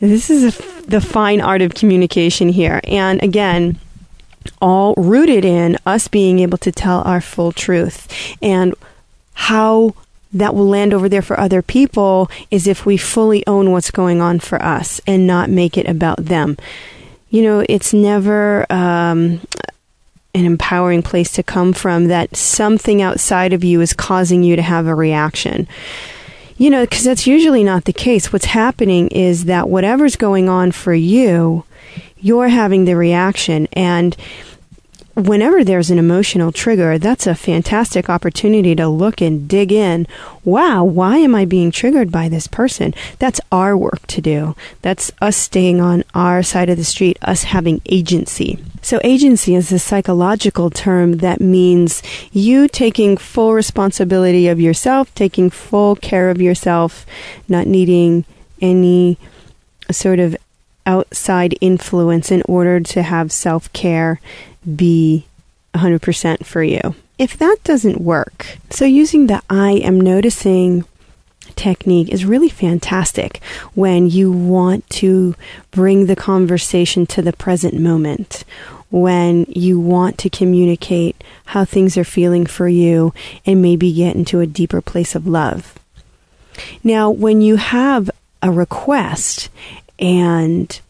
this 0.00 0.30
is 0.30 0.56
the 0.86 1.00
fine 1.00 1.40
art 1.40 1.62
of 1.62 1.74
communication 1.74 2.48
here. 2.48 2.80
And 2.84 3.22
again, 3.22 3.78
all 4.60 4.94
rooted 4.96 5.44
in 5.44 5.76
us 5.84 6.08
being 6.08 6.38
able 6.38 6.58
to 6.58 6.72
tell 6.72 7.02
our 7.02 7.20
full 7.20 7.52
truth 7.52 8.08
and 8.40 8.74
how 9.34 9.94
that 10.32 10.54
will 10.54 10.68
land 10.68 10.92
over 10.92 11.08
there 11.08 11.22
for 11.22 11.38
other 11.38 11.62
people 11.62 12.30
is 12.50 12.66
if 12.66 12.84
we 12.84 12.96
fully 12.96 13.46
own 13.46 13.72
what's 13.72 13.90
going 13.90 14.20
on 14.20 14.38
for 14.38 14.62
us 14.62 15.00
and 15.06 15.26
not 15.26 15.50
make 15.50 15.78
it 15.78 15.88
about 15.88 16.24
them. 16.24 16.56
You 17.30 17.42
know, 17.42 17.64
it's 17.68 17.92
never 17.92 18.70
um, 18.70 19.40
an 20.34 20.44
empowering 20.44 21.02
place 21.02 21.32
to 21.32 21.42
come 21.42 21.72
from 21.72 22.08
that 22.08 22.36
something 22.36 23.02
outside 23.02 23.52
of 23.52 23.64
you 23.64 23.80
is 23.80 23.92
causing 23.92 24.42
you 24.42 24.56
to 24.56 24.62
have 24.62 24.86
a 24.86 24.94
reaction. 24.94 25.66
You 26.56 26.70
know, 26.70 26.84
because 26.84 27.04
that's 27.04 27.26
usually 27.26 27.62
not 27.62 27.84
the 27.84 27.92
case. 27.92 28.32
What's 28.32 28.46
happening 28.46 29.08
is 29.08 29.44
that 29.44 29.68
whatever's 29.68 30.16
going 30.16 30.48
on 30.48 30.72
for 30.72 30.92
you, 30.92 31.64
you're 32.18 32.48
having 32.48 32.84
the 32.84 32.96
reaction. 32.96 33.68
And 33.72 34.16
whenever 35.18 35.64
there's 35.64 35.90
an 35.90 35.98
emotional 35.98 36.52
trigger, 36.52 36.98
that's 36.98 37.26
a 37.26 37.34
fantastic 37.34 38.08
opportunity 38.08 38.74
to 38.76 38.88
look 38.88 39.20
and 39.20 39.48
dig 39.48 39.72
in. 39.72 40.06
Wow, 40.44 40.84
why 40.84 41.18
am 41.18 41.34
I 41.34 41.44
being 41.44 41.70
triggered 41.70 42.10
by 42.10 42.28
this 42.28 42.46
person? 42.46 42.94
That's 43.18 43.40
our 43.50 43.76
work 43.76 44.06
to 44.08 44.20
do. 44.20 44.54
That's 44.82 45.10
us 45.20 45.36
staying 45.36 45.80
on 45.80 46.04
our 46.14 46.42
side 46.42 46.70
of 46.70 46.76
the 46.76 46.84
street, 46.84 47.18
us 47.22 47.44
having 47.44 47.80
agency. 47.86 48.58
So, 48.80 49.00
agency 49.02 49.54
is 49.54 49.72
a 49.72 49.78
psychological 49.78 50.70
term 50.70 51.18
that 51.18 51.40
means 51.40 52.02
you 52.32 52.68
taking 52.68 53.16
full 53.16 53.52
responsibility 53.52 54.46
of 54.48 54.60
yourself, 54.60 55.12
taking 55.14 55.50
full 55.50 55.96
care 55.96 56.30
of 56.30 56.40
yourself, 56.40 57.04
not 57.48 57.66
needing 57.66 58.24
any 58.60 59.18
sort 59.90 60.20
of 60.20 60.36
outside 60.88 61.54
influence 61.60 62.32
in 62.32 62.42
order 62.48 62.80
to 62.80 63.02
have 63.02 63.30
self 63.30 63.72
care 63.72 64.20
be 64.74 65.26
100% 65.74 66.44
for 66.44 66.62
you. 66.62 66.80
If 67.18 67.36
that 67.38 67.58
doesn't 67.62 68.00
work, 68.00 68.58
so 68.70 68.84
using 68.84 69.26
the 69.26 69.42
I 69.50 69.72
am 69.72 70.00
noticing 70.00 70.84
technique 71.56 72.08
is 72.08 72.24
really 72.24 72.48
fantastic 72.48 73.42
when 73.74 74.08
you 74.08 74.30
want 74.32 74.88
to 74.88 75.34
bring 75.70 76.06
the 76.06 76.16
conversation 76.16 77.06
to 77.06 77.20
the 77.20 77.32
present 77.32 77.74
moment, 77.74 78.44
when 78.90 79.44
you 79.48 79.78
want 79.78 80.16
to 80.18 80.30
communicate 80.30 81.22
how 81.46 81.64
things 81.64 81.98
are 81.98 82.04
feeling 82.04 82.46
for 82.46 82.68
you 82.68 83.12
and 83.44 83.60
maybe 83.60 83.92
get 83.92 84.16
into 84.16 84.40
a 84.40 84.46
deeper 84.46 84.80
place 84.80 85.14
of 85.14 85.26
love. 85.26 85.78
Now, 86.82 87.10
when 87.10 87.40
you 87.40 87.56
have 87.56 88.10
a 88.40 88.50
request 88.50 89.48
and 89.98 90.80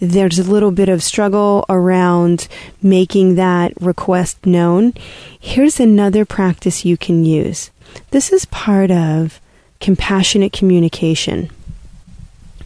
there's 0.00 0.38
a 0.38 0.50
little 0.50 0.70
bit 0.70 0.88
of 0.88 1.02
struggle 1.02 1.64
around 1.68 2.48
making 2.82 3.34
that 3.34 3.72
request 3.80 4.46
known, 4.46 4.94
here's 5.38 5.80
another 5.80 6.24
practice 6.24 6.84
you 6.84 6.96
can 6.96 7.24
use. 7.24 7.70
This 8.10 8.32
is 8.32 8.44
part 8.46 8.90
of 8.90 9.40
compassionate 9.80 10.52
communication. 10.52 11.50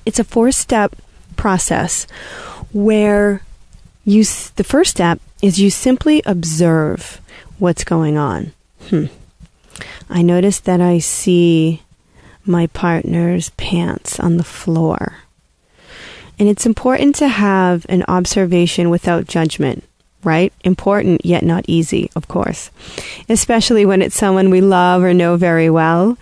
It's 0.05 0.19
a 0.19 0.25
four 0.25 0.53
step 0.53 0.97
process 1.37 2.07
where 2.73 3.43
you, 4.05 4.25
the 4.57 4.65
first 4.65 4.91
step 4.91 5.21
is 5.41 5.61
you 5.61 5.71
simply 5.71 6.23
observe 6.27 7.21
what's 7.59 7.85
going 7.85 8.17
on. 8.17 8.53
Hmm. 8.89 9.07
I 10.11 10.23
notice 10.23 10.61
that 10.61 10.81
I 10.81 10.99
see 10.99 11.83
my 12.45 12.67
partner's 12.69 13.51
pants 13.51 14.19
on 14.21 14.37
the 14.37 14.45
floor. 14.45 15.17
And 16.39 16.49
it's 16.49 16.67
important 16.67 17.15
to 17.17 17.29
have 17.29 17.87
an 17.89 18.05
observation 18.09 18.91
without 18.91 19.27
judgment, 19.27 19.85
right? 20.25 20.53
Important 20.65 21.25
yet 21.25 21.45
not 21.45 21.65
easy, 21.69 22.11
of 22.17 22.29
course. 22.29 22.71
Especially 23.29 23.87
when 23.87 24.03
it's 24.03 24.17
someone 24.17 24.51
we 24.51 24.61
love 24.61 25.03
or 25.03 25.15
know 25.15 25.37
very 25.37 25.71
well. 25.71 26.19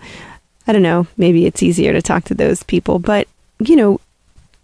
I 0.67 0.73
don't 0.73 0.83
know, 0.83 1.07
maybe 1.17 1.45
it's 1.45 1.63
easier 1.63 1.91
to 1.93 2.01
talk 2.01 2.25
to 2.25 2.35
those 2.35 2.63
people, 2.63 2.99
but 2.99 3.27
you 3.59 3.75
know, 3.75 3.99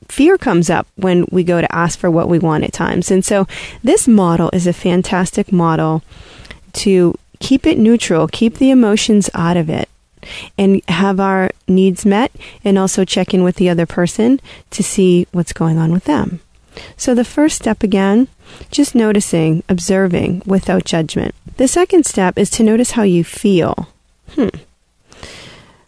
fear 0.10 0.38
comes 0.38 0.70
up 0.70 0.88
when 0.96 1.26
we 1.32 1.44
go 1.44 1.60
to 1.62 1.76
ask 1.76 1.98
for 2.00 2.10
what 2.10 2.30
we 2.30 2.40
want 2.40 2.64
at 2.64 2.74
times. 2.74 3.12
And 3.12 3.24
so 3.26 3.48
this 3.84 4.08
model 4.08 4.50
is 4.54 4.68
a 4.68 4.74
fantastic 4.74 5.52
model 5.52 6.04
to 6.74 7.16
keep 7.40 7.66
it 7.66 7.78
neutral, 7.78 8.28
keep 8.28 8.56
the 8.56 8.72
emotions 8.72 9.30
out 9.34 9.58
of 9.58 9.70
it, 9.70 9.90
and 10.58 10.82
have 10.90 11.20
our 11.20 11.52
needs 11.68 12.06
met, 12.06 12.32
and 12.64 12.78
also 12.78 13.06
check 13.06 13.34
in 13.34 13.44
with 13.44 13.56
the 13.56 13.70
other 13.70 13.86
person 13.86 14.40
to 14.72 14.84
see 14.84 15.28
what's 15.32 15.54
going 15.54 15.78
on 15.78 15.92
with 15.92 16.06
them. 16.06 16.40
So 16.96 17.16
the 17.16 17.26
first 17.26 17.56
step 17.56 17.84
again, 17.84 18.28
just 18.72 18.96
noticing, 18.96 19.64
observing 19.68 20.44
without 20.46 20.86
judgment. 20.86 21.34
The 21.58 21.68
second 21.68 22.06
step 22.06 22.38
is 22.38 22.50
to 22.52 22.64
notice 22.64 22.92
how 22.92 23.04
you 23.04 23.24
feel. 23.24 23.90
Hmm. 24.32 24.50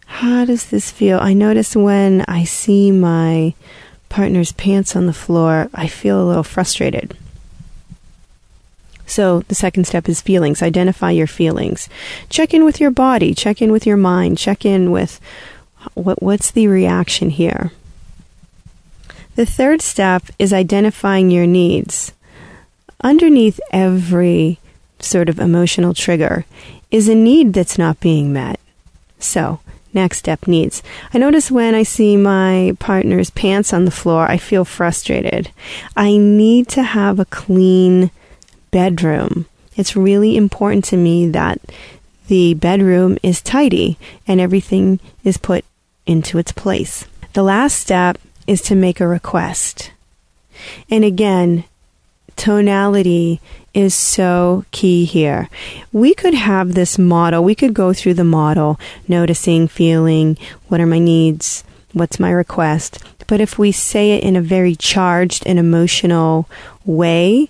How 0.06 0.44
does 0.44 0.66
this 0.66 0.90
feel? 0.90 1.18
I 1.20 1.32
notice 1.32 1.76
when 1.76 2.24
I 2.26 2.44
see 2.44 2.90
my 2.90 3.54
partner's 4.08 4.52
pants 4.52 4.96
on 4.96 5.06
the 5.06 5.12
floor, 5.12 5.70
I 5.72 5.86
feel 5.86 6.20
a 6.20 6.26
little 6.26 6.42
frustrated. 6.42 7.16
So 9.10 9.40
the 9.40 9.56
second 9.56 9.88
step 9.88 10.08
is 10.08 10.20
feelings. 10.20 10.62
Identify 10.62 11.10
your 11.10 11.26
feelings. 11.26 11.88
Check 12.28 12.54
in 12.54 12.64
with 12.64 12.80
your 12.80 12.92
body. 12.92 13.34
Check 13.34 13.60
in 13.60 13.72
with 13.72 13.84
your 13.84 13.96
mind. 13.96 14.38
Check 14.38 14.64
in 14.64 14.92
with 14.92 15.20
what, 15.94 16.22
what's 16.22 16.52
the 16.52 16.68
reaction 16.68 17.30
here. 17.30 17.72
The 19.34 19.44
third 19.44 19.82
step 19.82 20.26
is 20.38 20.52
identifying 20.52 21.30
your 21.30 21.46
needs. 21.46 22.12
Underneath 23.02 23.58
every 23.72 24.60
sort 25.00 25.28
of 25.28 25.40
emotional 25.40 25.92
trigger 25.92 26.44
is 26.92 27.08
a 27.08 27.14
need 27.14 27.52
that's 27.52 27.78
not 27.78 27.98
being 27.98 28.32
met. 28.32 28.60
So, 29.18 29.58
next 29.92 30.18
step 30.18 30.46
needs. 30.46 30.84
I 31.12 31.18
notice 31.18 31.50
when 31.50 31.74
I 31.74 31.82
see 31.82 32.16
my 32.16 32.76
partner's 32.78 33.30
pants 33.30 33.72
on 33.72 33.86
the 33.86 33.90
floor, 33.90 34.26
I 34.26 34.36
feel 34.36 34.64
frustrated. 34.64 35.50
I 35.96 36.16
need 36.16 36.68
to 36.68 36.84
have 36.84 37.18
a 37.18 37.24
clean 37.24 38.12
bedroom. 38.70 39.46
It's 39.76 39.96
really 39.96 40.36
important 40.36 40.84
to 40.86 40.96
me 40.96 41.28
that 41.28 41.60
the 42.28 42.54
bedroom 42.54 43.18
is 43.22 43.42
tidy 43.42 43.98
and 44.26 44.40
everything 44.40 45.00
is 45.24 45.36
put 45.36 45.64
into 46.06 46.38
its 46.38 46.52
place. 46.52 47.04
The 47.32 47.42
last 47.42 47.78
step 47.78 48.18
is 48.46 48.62
to 48.62 48.74
make 48.74 49.00
a 49.00 49.06
request. 49.06 49.92
And 50.90 51.04
again, 51.04 51.64
tonality 52.36 53.40
is 53.74 53.94
so 53.94 54.64
key 54.70 55.04
here. 55.04 55.48
We 55.92 56.14
could 56.14 56.34
have 56.34 56.74
this 56.74 56.98
model, 56.98 57.44
we 57.44 57.54
could 57.54 57.74
go 57.74 57.92
through 57.92 58.14
the 58.14 58.24
model, 58.24 58.80
noticing, 59.06 59.68
feeling, 59.68 60.38
what 60.68 60.80
are 60.80 60.86
my 60.86 60.98
needs, 60.98 61.64
what's 61.92 62.18
my 62.18 62.30
request. 62.30 62.98
But 63.26 63.40
if 63.40 63.58
we 63.58 63.72
say 63.72 64.12
it 64.12 64.24
in 64.24 64.36
a 64.36 64.40
very 64.40 64.74
charged 64.74 65.46
and 65.46 65.58
emotional 65.58 66.48
way, 66.84 67.49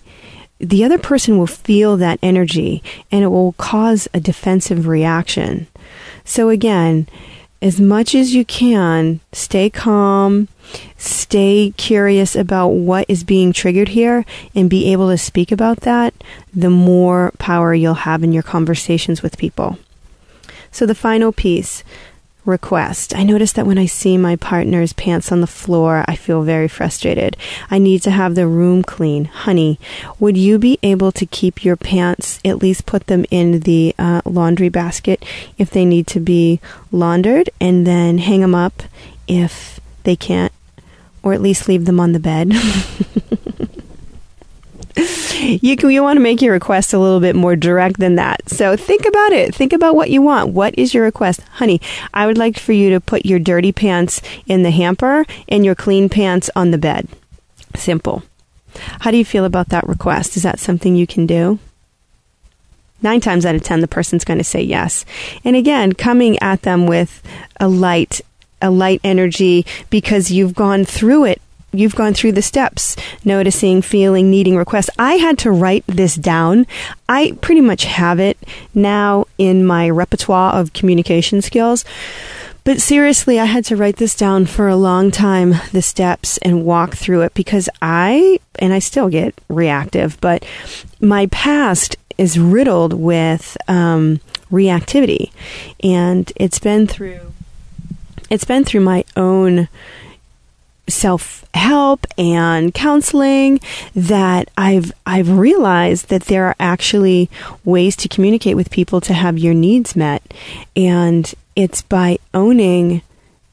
the 0.61 0.85
other 0.85 0.99
person 0.99 1.39
will 1.39 1.47
feel 1.47 1.97
that 1.97 2.19
energy 2.23 2.83
and 3.11 3.25
it 3.25 3.29
will 3.29 3.53
cause 3.53 4.07
a 4.13 4.21
defensive 4.21 4.87
reaction. 4.87 5.67
So 6.25 6.51
again, 6.51 7.09
as 7.63 7.81
much 7.81 8.15
as 8.15 8.35
you 8.35 8.45
can, 8.45 9.21
stay 9.33 9.69
calm, 9.71 10.49
stay 10.97 11.73
curious 11.77 12.37
about 12.37 12.69
what 12.69 13.07
is 13.09 13.25
being 13.25 13.53
triggered 13.53 13.89
here 13.89 14.25
and 14.55 14.71
be 14.71 14.93
able 14.93 15.09
to 15.11 15.19
speak 15.19 15.51
about 15.51 15.81
that, 15.81 16.15
the 16.55 16.71
more 16.71 17.33
power 17.39 17.75
you'll 17.75 17.95
have 17.95 18.23
in 18.23 18.33
your 18.33 18.43
conversations 18.43 19.23
with 19.23 19.39
people. 19.39 19.79
So 20.71 20.87
the 20.87 20.95
final 20.95 21.33
piece, 21.33 21.83
request. 22.45 23.15
I 23.15 23.23
notice 23.23 23.53
that 23.53 23.67
when 23.67 23.79
I 23.79 23.87
see 23.87 24.17
my 24.17 24.37
partner's 24.37 24.93
pants 24.93 25.31
on 25.31 25.41
the 25.41 25.47
floor, 25.47 26.05
I 26.09 26.17
feel 26.17 26.43
very 26.43 26.69
frustrated. 26.69 27.37
I 27.71 27.79
need 27.79 28.03
to 28.03 28.11
have 28.11 28.35
the 28.35 28.47
room 28.47 28.83
clean. 28.83 29.27
Honey, 29.27 29.79
would 30.19 30.37
you 30.37 30.59
be 30.59 30.79
able 30.83 31.13
to 31.13 31.27
keep 31.27 31.65
your 31.65 31.77
pants, 31.77 32.41
at 32.45 32.59
least 32.59 32.87
put 32.87 33.07
them 33.07 33.25
in 33.31 33.61
the 33.61 33.95
uh, 33.99 34.23
laundry 34.25 34.69
basket 34.69 35.25
if 35.59 35.71
they 35.71 35.85
need 35.85 36.07
to 36.09 36.21
be 36.21 36.61
laundered, 36.91 37.51
and 37.61 37.87
then 37.87 38.19
hang 38.19 38.41
them 38.41 38.55
up 38.55 38.83
if 39.29 39.81
they 40.05 40.17
can't, 40.17 40.53
or 41.23 41.33
at 41.33 41.43
least 41.43 41.69
leave 41.69 41.85
them 41.85 42.01
on 42.01 42.13
the 42.13 42.21
bed? 42.21 42.53
you 45.41 45.77
can, 45.77 45.91
you 45.91 46.03
want 46.03 46.17
to 46.17 46.23
make 46.23 46.43
your 46.43 46.53
request 46.53 46.93
a 46.93 46.99
little 46.99 47.21
bit 47.21 47.37
more 47.37 47.57
direct 47.57 47.99
than 47.99 48.17
that. 48.17 48.49
So 48.49 48.77
think 48.77 49.07
about 49.07 49.33
it. 49.33 49.55
Think 49.55 49.73
about 49.73 49.95
what 49.95 50.11
you 50.11 50.23
want. 50.23 50.53
What 50.53 50.77
is 50.79 50.95
your 50.95 51.05
request? 51.05 51.41
Honey, 51.53 51.81
I 52.13 52.27
would 52.27 52.39
like 52.39 52.59
for 52.59 52.73
you 52.73 52.91
to 52.91 53.01
put 53.01 53.27
your 53.27 53.39
dirty 53.39 53.73
pants 53.73 54.21
in 54.47 54.63
the 54.63 54.71
hamper 54.71 55.25
and 55.49 55.65
your 55.65 55.75
clean 55.75 56.09
pants 56.09 56.51
on 56.57 56.71
the 56.71 56.79
bed. 56.79 57.09
Simple. 57.77 58.23
How 59.01 59.11
do 59.11 59.17
you 59.17 59.25
feel 59.25 59.45
about 59.45 59.69
that 59.69 59.87
request? 59.87 60.37
Is 60.37 60.43
that 60.43 60.61
something 60.61 60.97
you 60.97 61.07
can 61.07 61.27
do? 61.27 61.59
Nine 63.03 63.21
times 63.21 63.47
out 63.47 63.55
of 63.55 63.63
ten, 63.63 63.81
the 63.81 63.89
person's 63.89 64.25
going 64.25 64.39
to 64.39 64.45
say 64.45 64.61
yes. 64.61 65.05
And 65.45 65.57
again, 65.57 65.95
coming 65.95 66.39
at 66.41 66.63
them 66.63 66.87
with 66.87 67.23
a 67.59 67.67
light, 67.67 68.21
a 68.61 68.71
light 68.71 69.01
energy 69.03 69.65
because 69.89 70.31
you've 70.31 70.55
gone 70.55 70.85
through 70.85 71.25
it 71.25 71.41
you've 71.73 71.95
gone 71.95 72.15
through 72.15 72.33
the 72.33 72.43
steps 72.43 72.97
noticing 73.25 73.83
feeling 73.83 74.31
needing 74.31 74.57
requests. 74.57 74.91
I 74.99 75.15
had 75.15 75.39
to 75.39 75.51
write 75.51 75.85
this 75.87 76.15
down. 76.15 76.67
I 77.09 77.37
pretty 77.41 77.61
much 77.61 77.85
have 77.85 78.21
it 78.21 78.39
now 78.75 79.27
in 79.39 79.65
my 79.65 79.89
repertoire 79.89 80.55
of 80.55 80.73
communication 80.73 81.43
skills. 81.43 81.85
But 82.63 82.81
seriously 82.81 83.41
i 83.41 83.47
had 83.47 83.65
to 83.65 83.77
write 83.77 83.97
this 83.97 84.15
down 84.15 84.45
for 84.45 84.69
a 84.69 84.77
long 84.77 85.11
time 85.11 85.55
the 85.73 85.81
steps 85.81 86.37
and 86.39 86.65
walk 86.65 86.95
through 86.95 87.23
it 87.23 87.33
because 87.33 87.71
i 87.81 88.39
and 88.59 88.75
i 88.75 88.79
still 88.79 89.09
get 89.09 89.35
reactive 89.49 90.21
but 90.21 90.45
my 91.01 91.27
past 91.29 91.97
is 92.19 92.39
riddled 92.39 92.93
with 92.93 93.57
um, 93.67 94.21
reactivity. 94.53 95.33
And 95.83 96.31
it's 96.37 96.59
been 96.59 96.87
through 96.87 97.33
it's 98.29 98.45
been 98.45 98.65
through 98.65 98.83
my 98.83 99.05
own 99.17 99.69
self 100.91 101.45
help 101.55 102.07
and 102.19 102.73
counseling 102.75 103.61
that 103.95 104.51
I've 104.57 104.93
I've 105.07 105.31
realized 105.39 106.09
that 106.09 106.25
there 106.25 106.47
are 106.47 106.57
actually 106.61 107.31
ways 107.65 107.97
to 107.97 108.09
communicate 108.09 108.57
with 108.57 108.71
people 108.71 109.01
to 109.03 109.15
have 109.15 109.39
your 109.39 109.55
needs 109.55 109.97
met 109.97 110.23
and 110.77 111.33
it's 111.57 111.83
by 111.83 112.19
owning 112.33 113.03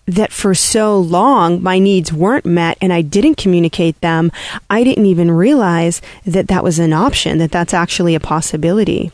that 0.07 0.31
for 0.31 0.55
so 0.55 0.97
long 0.97 1.61
my 1.61 1.79
needs 1.79 2.13
weren't 2.13 2.45
met 2.45 2.77
and 2.79 2.93
I 2.93 3.01
didn't 3.01 3.35
communicate 3.35 3.99
them, 4.01 4.31
I 4.69 4.83
didn't 4.83 5.05
even 5.05 5.29
realize 5.29 6.01
that 6.25 6.47
that 6.47 6.63
was 6.63 6.79
an 6.79 6.93
option, 6.93 7.39
that 7.39 7.51
that's 7.51 7.73
actually 7.73 8.15
a 8.15 8.19
possibility. 8.19 9.11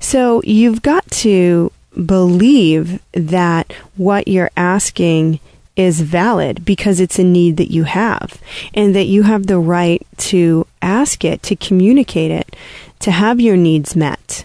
So 0.00 0.42
you've 0.44 0.82
got 0.82 1.08
to 1.12 1.70
believe 2.04 3.00
that 3.12 3.72
what 3.96 4.26
you're 4.26 4.50
asking 4.56 5.38
is 5.76 6.00
valid 6.00 6.64
because 6.64 7.00
it's 7.00 7.18
a 7.18 7.24
need 7.24 7.56
that 7.56 7.72
you 7.72 7.84
have 7.84 8.40
and 8.72 8.94
that 8.94 9.06
you 9.06 9.24
have 9.24 9.46
the 9.46 9.58
right 9.58 10.06
to 10.16 10.66
ask 10.80 11.24
it, 11.24 11.42
to 11.42 11.56
communicate 11.56 12.30
it, 12.30 12.54
to 13.00 13.10
have 13.10 13.40
your 13.40 13.56
needs 13.56 13.96
met 13.96 14.44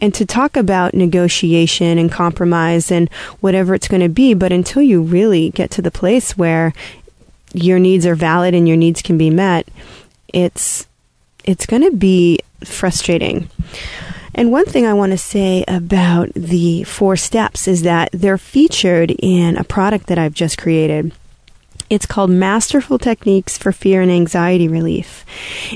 and 0.00 0.14
to 0.14 0.24
talk 0.24 0.56
about 0.56 0.94
negotiation 0.94 1.98
and 1.98 2.10
compromise 2.10 2.90
and 2.90 3.12
whatever 3.40 3.74
it's 3.74 3.88
going 3.88 4.00
to 4.00 4.08
be. 4.08 4.32
But 4.32 4.52
until 4.52 4.82
you 4.82 5.02
really 5.02 5.50
get 5.50 5.70
to 5.72 5.82
the 5.82 5.90
place 5.90 6.38
where 6.38 6.72
your 7.52 7.78
needs 7.78 8.06
are 8.06 8.14
valid 8.14 8.54
and 8.54 8.66
your 8.66 8.76
needs 8.76 9.02
can 9.02 9.18
be 9.18 9.28
met, 9.28 9.68
it's, 10.32 10.86
it's 11.44 11.66
going 11.66 11.82
to 11.82 11.90
be 11.90 12.38
frustrating. 12.64 13.50
And 14.34 14.52
one 14.52 14.66
thing 14.66 14.86
I 14.86 14.94
want 14.94 15.12
to 15.12 15.18
say 15.18 15.64
about 15.66 16.32
the 16.34 16.84
four 16.84 17.16
steps 17.16 17.66
is 17.66 17.82
that 17.82 18.10
they're 18.12 18.38
featured 18.38 19.10
in 19.18 19.56
a 19.56 19.64
product 19.64 20.06
that 20.06 20.18
I've 20.18 20.34
just 20.34 20.58
created. 20.58 21.12
It's 21.90 22.06
called 22.06 22.30
Masterful 22.30 23.00
Techniques 23.00 23.58
for 23.58 23.72
Fear 23.72 24.02
and 24.02 24.12
Anxiety 24.12 24.68
Relief. 24.68 25.24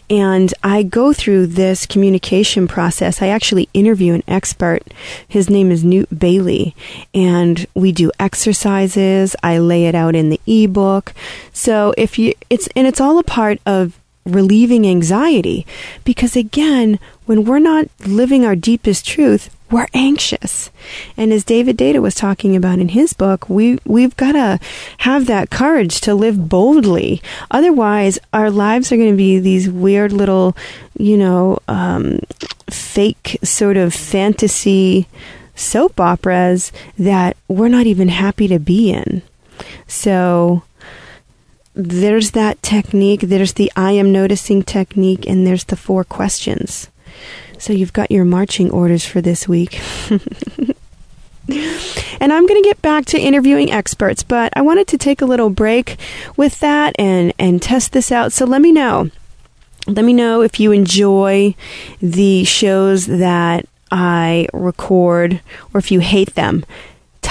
And 0.09 0.55
I 0.63 0.85
go 0.85 1.13
through 1.13 1.49
this 1.49 1.87
communication 1.87 2.69
process. 2.69 3.21
I 3.21 3.27
actually 3.27 3.69
interview 3.75 4.15
an 4.15 4.23
expert. 4.29 4.85
His 5.27 5.51
name 5.51 5.73
is 5.73 5.83
Newt 5.83 6.17
Bailey. 6.17 6.77
And 7.13 7.67
we 7.75 7.91
do 7.91 8.13
exercises. 8.21 9.35
I 9.43 9.59
lay 9.59 9.87
it 9.87 9.97
out 9.97 10.15
in 10.15 10.31
the 10.31 10.41
ebook. 10.47 11.15
So 11.53 11.93
if 11.99 12.17
you, 12.17 12.35
it's, 12.49 12.69
and 12.77 12.87
it's 12.87 13.01
all 13.01 13.19
a 13.19 13.25
part 13.25 13.59
of 13.67 13.99
relieving 14.25 14.87
anxiety. 14.87 15.67
Because 16.05 16.37
again, 16.37 17.01
when 17.27 17.45
we're 17.45 17.59
not 17.59 17.87
living 18.07 18.45
our 18.45 18.57
deepest 18.57 19.07
truth, 19.07 19.55
we're 19.71 19.87
anxious. 19.95 20.71
And 21.17 21.33
as 21.33 21.43
David 21.43 21.77
Deida 21.77 22.01
was 22.01 22.15
talking 22.15 22.55
about 22.55 22.79
in 22.79 22.91
his 22.91 23.13
book, 23.13 23.49
we, 23.49 23.79
we've 23.85 24.17
got 24.17 24.33
to 24.33 24.61
have 24.99 25.27
that 25.27 25.51
courage 25.51 26.01
to 26.03 26.15
live 26.15 26.49
boldly. 26.49 27.23
Otherwise, 27.51 28.19
our 28.33 28.51
lives 28.51 28.93
are 28.93 28.97
going 28.97 29.11
to 29.11 29.17
be 29.17 29.39
these 29.39 29.69
weird 29.69 30.13
little, 30.13 30.57
you 30.99 31.17
know, 31.17 31.59
um, 31.67 32.21
fake 32.71 33.39
sort 33.43 33.77
of 33.77 33.95
fantasy 33.95 35.09
soap 35.57 35.99
operas 35.99 36.71
that 36.99 37.37
we're 37.49 37.69
not 37.69 37.87
even 37.87 38.09
happy 38.09 38.49
to 38.49 38.59
be 38.59 38.93
in. 38.93 39.23
So, 39.87 40.63
there's 41.75 42.33
that 42.33 42.63
technique, 42.63 43.23
there's 43.23 43.55
the 43.55 43.73
I 43.75 43.93
am 43.93 44.13
noticing 44.13 44.63
technique, 44.63 45.27
and 45.27 45.47
there's 45.47 45.65
the 45.65 45.77
four 45.77 46.05
questions. 46.05 46.89
So 47.59 47.73
you've 47.73 47.93
got 47.93 48.11
your 48.11 48.25
marching 48.25 48.71
orders 48.71 49.07
for 49.07 49.21
this 49.21 49.49
week. 49.49 49.81
and 50.11 50.75
I'm 52.33 52.47
going 52.47 52.63
to 52.63 52.69
get 52.69 52.81
back 52.83 53.05
to 53.07 53.19
interviewing 53.19 53.71
experts, 53.71 54.23
but 54.23 54.53
I 54.57 54.63
wanted 54.63 54.87
to 54.89 54.99
take 54.99 55.21
a 55.21 55.27
little 55.27 55.51
break 55.51 55.97
with 56.37 56.61
that 56.61 56.95
and, 56.99 57.33
and 57.39 57.61
test 57.61 57.93
this 57.93 58.11
out. 58.11 58.33
So 58.33 58.45
let 58.45 58.61
me 58.61 58.73
know. 58.73 59.11
Let 59.87 60.05
me 60.05 60.15
know 60.15 60.41
if 60.41 60.59
you 60.59 60.73
enjoy 60.73 61.55
the 62.01 62.45
shows 62.45 63.07
that 63.07 63.67
I 63.91 64.49
record 64.53 65.41
or 65.73 65.79
if 65.79 65.91
you 65.91 66.01
hate 66.01 66.35
them. 66.35 66.65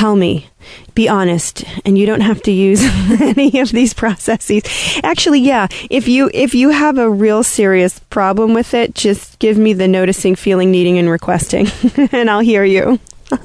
Tell 0.04 0.18
me. 0.18 0.50
Be 0.96 1.08
honest 1.08 1.64
and 1.86 1.98
you 1.98 2.06
don't 2.06 2.20
have 2.20 2.42
to 2.42 2.52
use 2.52 2.82
any 3.22 3.58
of 3.62 3.72
these 3.72 3.94
processes. 3.94 4.64
Actually 5.02 5.40
yeah 5.40 5.70
if 5.90 6.10
you 6.10 6.30
if 6.34 6.54
you 6.54 6.72
have 6.72 6.98
a 6.98 7.10
real 7.10 7.42
serious 7.42 8.00
problem 8.10 8.54
with 8.54 8.74
it 8.74 8.96
just 8.96 9.40
give 9.40 9.58
me 9.58 9.72
the 9.72 9.88
noticing 9.88 10.36
feeling 10.36 10.72
needing 10.72 10.98
and 10.98 11.10
requesting 11.10 11.68
and 12.12 12.30
i'll 12.30 12.42
hear 12.42 12.66
you. 12.66 13.00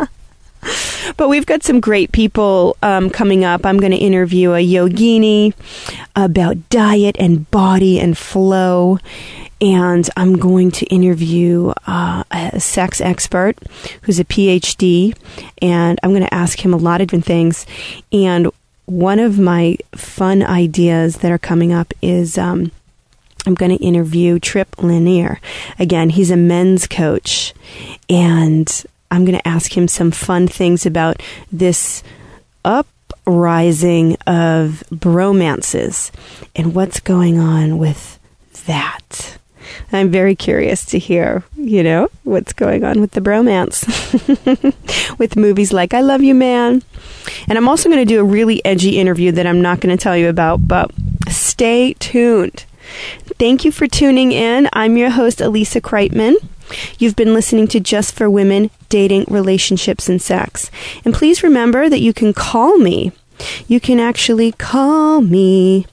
But 1.16 1.29
we've 1.29 1.47
got 1.47 1.62
some 1.62 1.79
great 1.79 2.11
people 2.11 2.77
um, 2.83 3.11
coming 3.11 3.44
up. 3.44 3.64
I'm 3.64 3.79
going 3.79 3.92
to 3.92 3.97
interview 3.97 4.53
a 4.53 4.59
yogini 4.59 5.55
about 6.16 6.68
diet 6.68 7.16
and 7.18 7.49
body 7.53 8.01
and 8.01 8.18
flow 8.18 8.99
and 9.61 10.09
I'm 10.16 10.37
going 10.37 10.71
to 10.73 10.87
interview 10.87 11.73
uh, 11.87 12.25
a 12.31 12.61
sex 12.61 13.01
expert 13.01 13.59
who's 14.03 14.21
a 14.21 14.25
PhD, 14.25 15.16
and 15.61 15.99
I'm 16.03 16.11
going 16.11 16.23
to 16.23 16.35
ask 16.35 16.64
him 16.64 16.73
a 16.73 16.79
lot 16.79 17.01
of 17.01 17.09
different 17.09 17.25
things. 17.25 17.66
And 18.12 18.51
one 18.87 19.18
of 19.18 19.38
my 19.38 19.77
fun 19.94 20.42
ideas 20.42 21.18
that 21.18 21.33
are 21.33 21.38
coming 21.38 21.73
up 21.73 21.92
is 22.01 22.38
um, 22.38 22.71
I'm 23.47 23.55
going 23.55 23.77
to 23.77 23.85
interview 23.85 24.38
Trip 24.38 24.83
Lanier. 24.83 25.40
Again, 25.79 26.11
he's 26.11 26.31
a 26.31 26.37
men's 26.37 26.87
coach, 26.87 27.53
and 28.09 28.85
I'm 29.11 29.25
going 29.25 29.38
to 29.38 29.49
ask 29.49 29.77
him 29.77 29.88
some 29.88 30.11
fun 30.11 30.47
things 30.47 30.87
about 30.87 31.21
this 31.51 32.03
uprising 32.64 34.16
of 34.27 34.85
bromances 34.92 36.11
and 36.55 36.75
what's 36.75 37.01
going 37.01 37.38
on 37.38 37.79
with 37.79 38.18
that. 38.66 39.38
I'm 39.92 40.11
very 40.11 40.35
curious 40.35 40.85
to 40.87 40.98
hear, 40.98 41.44
you 41.57 41.83
know, 41.83 42.09
what's 42.24 42.52
going 42.52 42.85
on 42.85 43.00
with 43.00 43.12
the 43.12 43.20
bromance 43.20 43.87
with 45.18 45.37
movies 45.37 45.72
like 45.72 45.94
I 45.94 46.00
Love 46.00 46.22
You 46.22 46.35
Man. 46.35 46.83
And 47.48 47.59
I'm 47.59 47.68
also 47.68 47.88
going 47.88 48.00
to 48.00 48.04
do 48.04 48.20
a 48.20 48.24
really 48.24 48.64
edgy 48.64 48.98
interview 48.98 49.33
that 49.33 49.46
I'm 49.46 49.62
not 49.62 49.81
going 49.81 49.96
to 49.96 50.02
tell 50.02 50.16
you 50.16 50.28
about, 50.28 50.66
but 50.66 50.90
stay 51.28 51.94
tuned. 51.94 52.64
Thank 53.38 53.64
you 53.64 53.72
for 53.72 53.87
tuning 53.87 54.33
in. 54.33 54.68
I'm 54.72 54.96
your 54.96 55.11
host, 55.11 55.38
Alissa 55.38 55.81
Kriteman. 55.81 56.37
You've 56.98 57.16
been 57.16 57.35
listening 57.35 57.68
to 57.68 57.81
Just 57.81 58.14
for 58.14 58.28
Women 58.28 58.70
Dating, 58.88 59.24
Relationships, 59.28 60.09
and 60.09 60.20
Sex. 60.20 60.70
And 61.04 61.14
please 61.14 61.42
remember 61.42 61.88
that 61.88 62.00
you 62.00 62.12
can 62.12 62.33
call 62.33 62.78
me. 62.78 63.12
You 63.66 63.81
can 63.81 64.00
actually 64.00 64.52
call 64.52 65.20
me. 65.20 65.87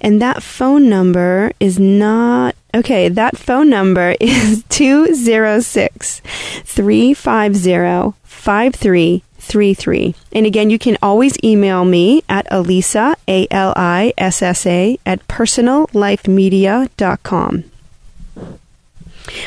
And 0.00 0.20
that 0.20 0.42
phone 0.42 0.88
number 0.88 1.52
is 1.60 1.78
not 1.78 2.54
Okay, 2.74 3.10
that 3.10 3.36
phone 3.36 3.68
number 3.68 4.16
is 4.20 4.64
206 4.70 6.22
350 6.64 8.16
5333. 8.22 10.14
And 10.32 10.46
again, 10.46 10.70
you 10.70 10.78
can 10.78 10.96
always 11.02 11.36
email 11.44 11.84
me 11.84 12.22
at 12.28 12.48
Alissa, 12.50 13.14
A 13.28 13.46
L 13.50 13.74
I 13.76 14.14
S 14.16 14.40
S 14.40 14.64
A, 14.66 14.98
at 15.04 15.28
personallifemedia.com. 15.28 17.64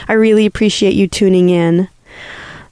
I 0.08 0.14
really 0.14 0.46
appreciate 0.46 0.94
you 0.94 1.08
tuning 1.08 1.50
in 1.50 1.88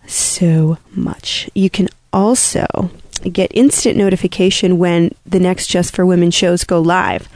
so 0.08 0.78
much. 0.92 1.50
You 1.54 1.70
can 1.70 1.90
also 2.12 2.90
get 3.30 3.52
instant 3.56 3.98
notification 3.98 4.78
when 4.78 5.14
the 5.26 5.40
next 5.40 5.68
Just 5.68 5.96
for 5.96 6.06
Women 6.06 6.32
shows 6.32 6.64
go 6.64 6.80
live. 6.80 7.28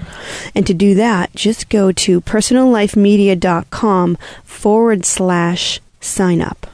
And 0.55 0.65
to 0.67 0.73
do 0.73 0.95
that, 0.95 1.33
just 1.35 1.69
go 1.69 1.91
to 1.91 2.21
personallifemedia.com 2.21 4.17
forward 4.43 5.05
slash 5.05 5.79
sign 6.01 6.41
up. 6.41 6.67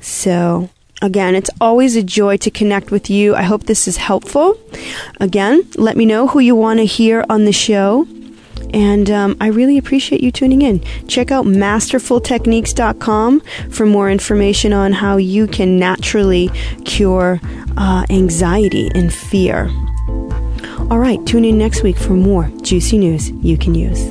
So, 0.00 0.70
again, 1.00 1.34
it's 1.34 1.50
always 1.60 1.96
a 1.96 2.02
joy 2.02 2.36
to 2.38 2.50
connect 2.50 2.90
with 2.90 3.08
you. 3.10 3.34
I 3.34 3.42
hope 3.42 3.64
this 3.64 3.88
is 3.88 3.96
helpful. 3.96 4.58
Again, 5.20 5.62
let 5.76 5.96
me 5.96 6.06
know 6.06 6.28
who 6.28 6.40
you 6.40 6.54
want 6.54 6.78
to 6.80 6.86
hear 6.86 7.24
on 7.28 7.44
the 7.44 7.52
show. 7.52 8.06
And 8.74 9.08
um, 9.08 9.36
I 9.40 9.46
really 9.46 9.78
appreciate 9.78 10.20
you 10.20 10.32
tuning 10.32 10.62
in. 10.62 10.80
Check 11.06 11.30
out 11.30 11.46
masterfultechniques.com 11.46 13.40
for 13.70 13.86
more 13.86 14.10
information 14.10 14.72
on 14.72 14.92
how 14.92 15.16
you 15.16 15.46
can 15.46 15.78
naturally 15.78 16.50
cure 16.84 17.40
uh, 17.76 18.04
anxiety 18.10 18.90
and 18.92 19.14
fear. 19.14 19.70
All 20.90 20.98
right, 20.98 21.24
tune 21.24 21.44
in 21.44 21.56
next 21.56 21.84
week 21.84 21.96
for 21.96 22.14
more 22.14 22.50
juicy 22.62 22.98
news 22.98 23.30
you 23.30 23.56
can 23.56 23.76
use. 23.76 24.10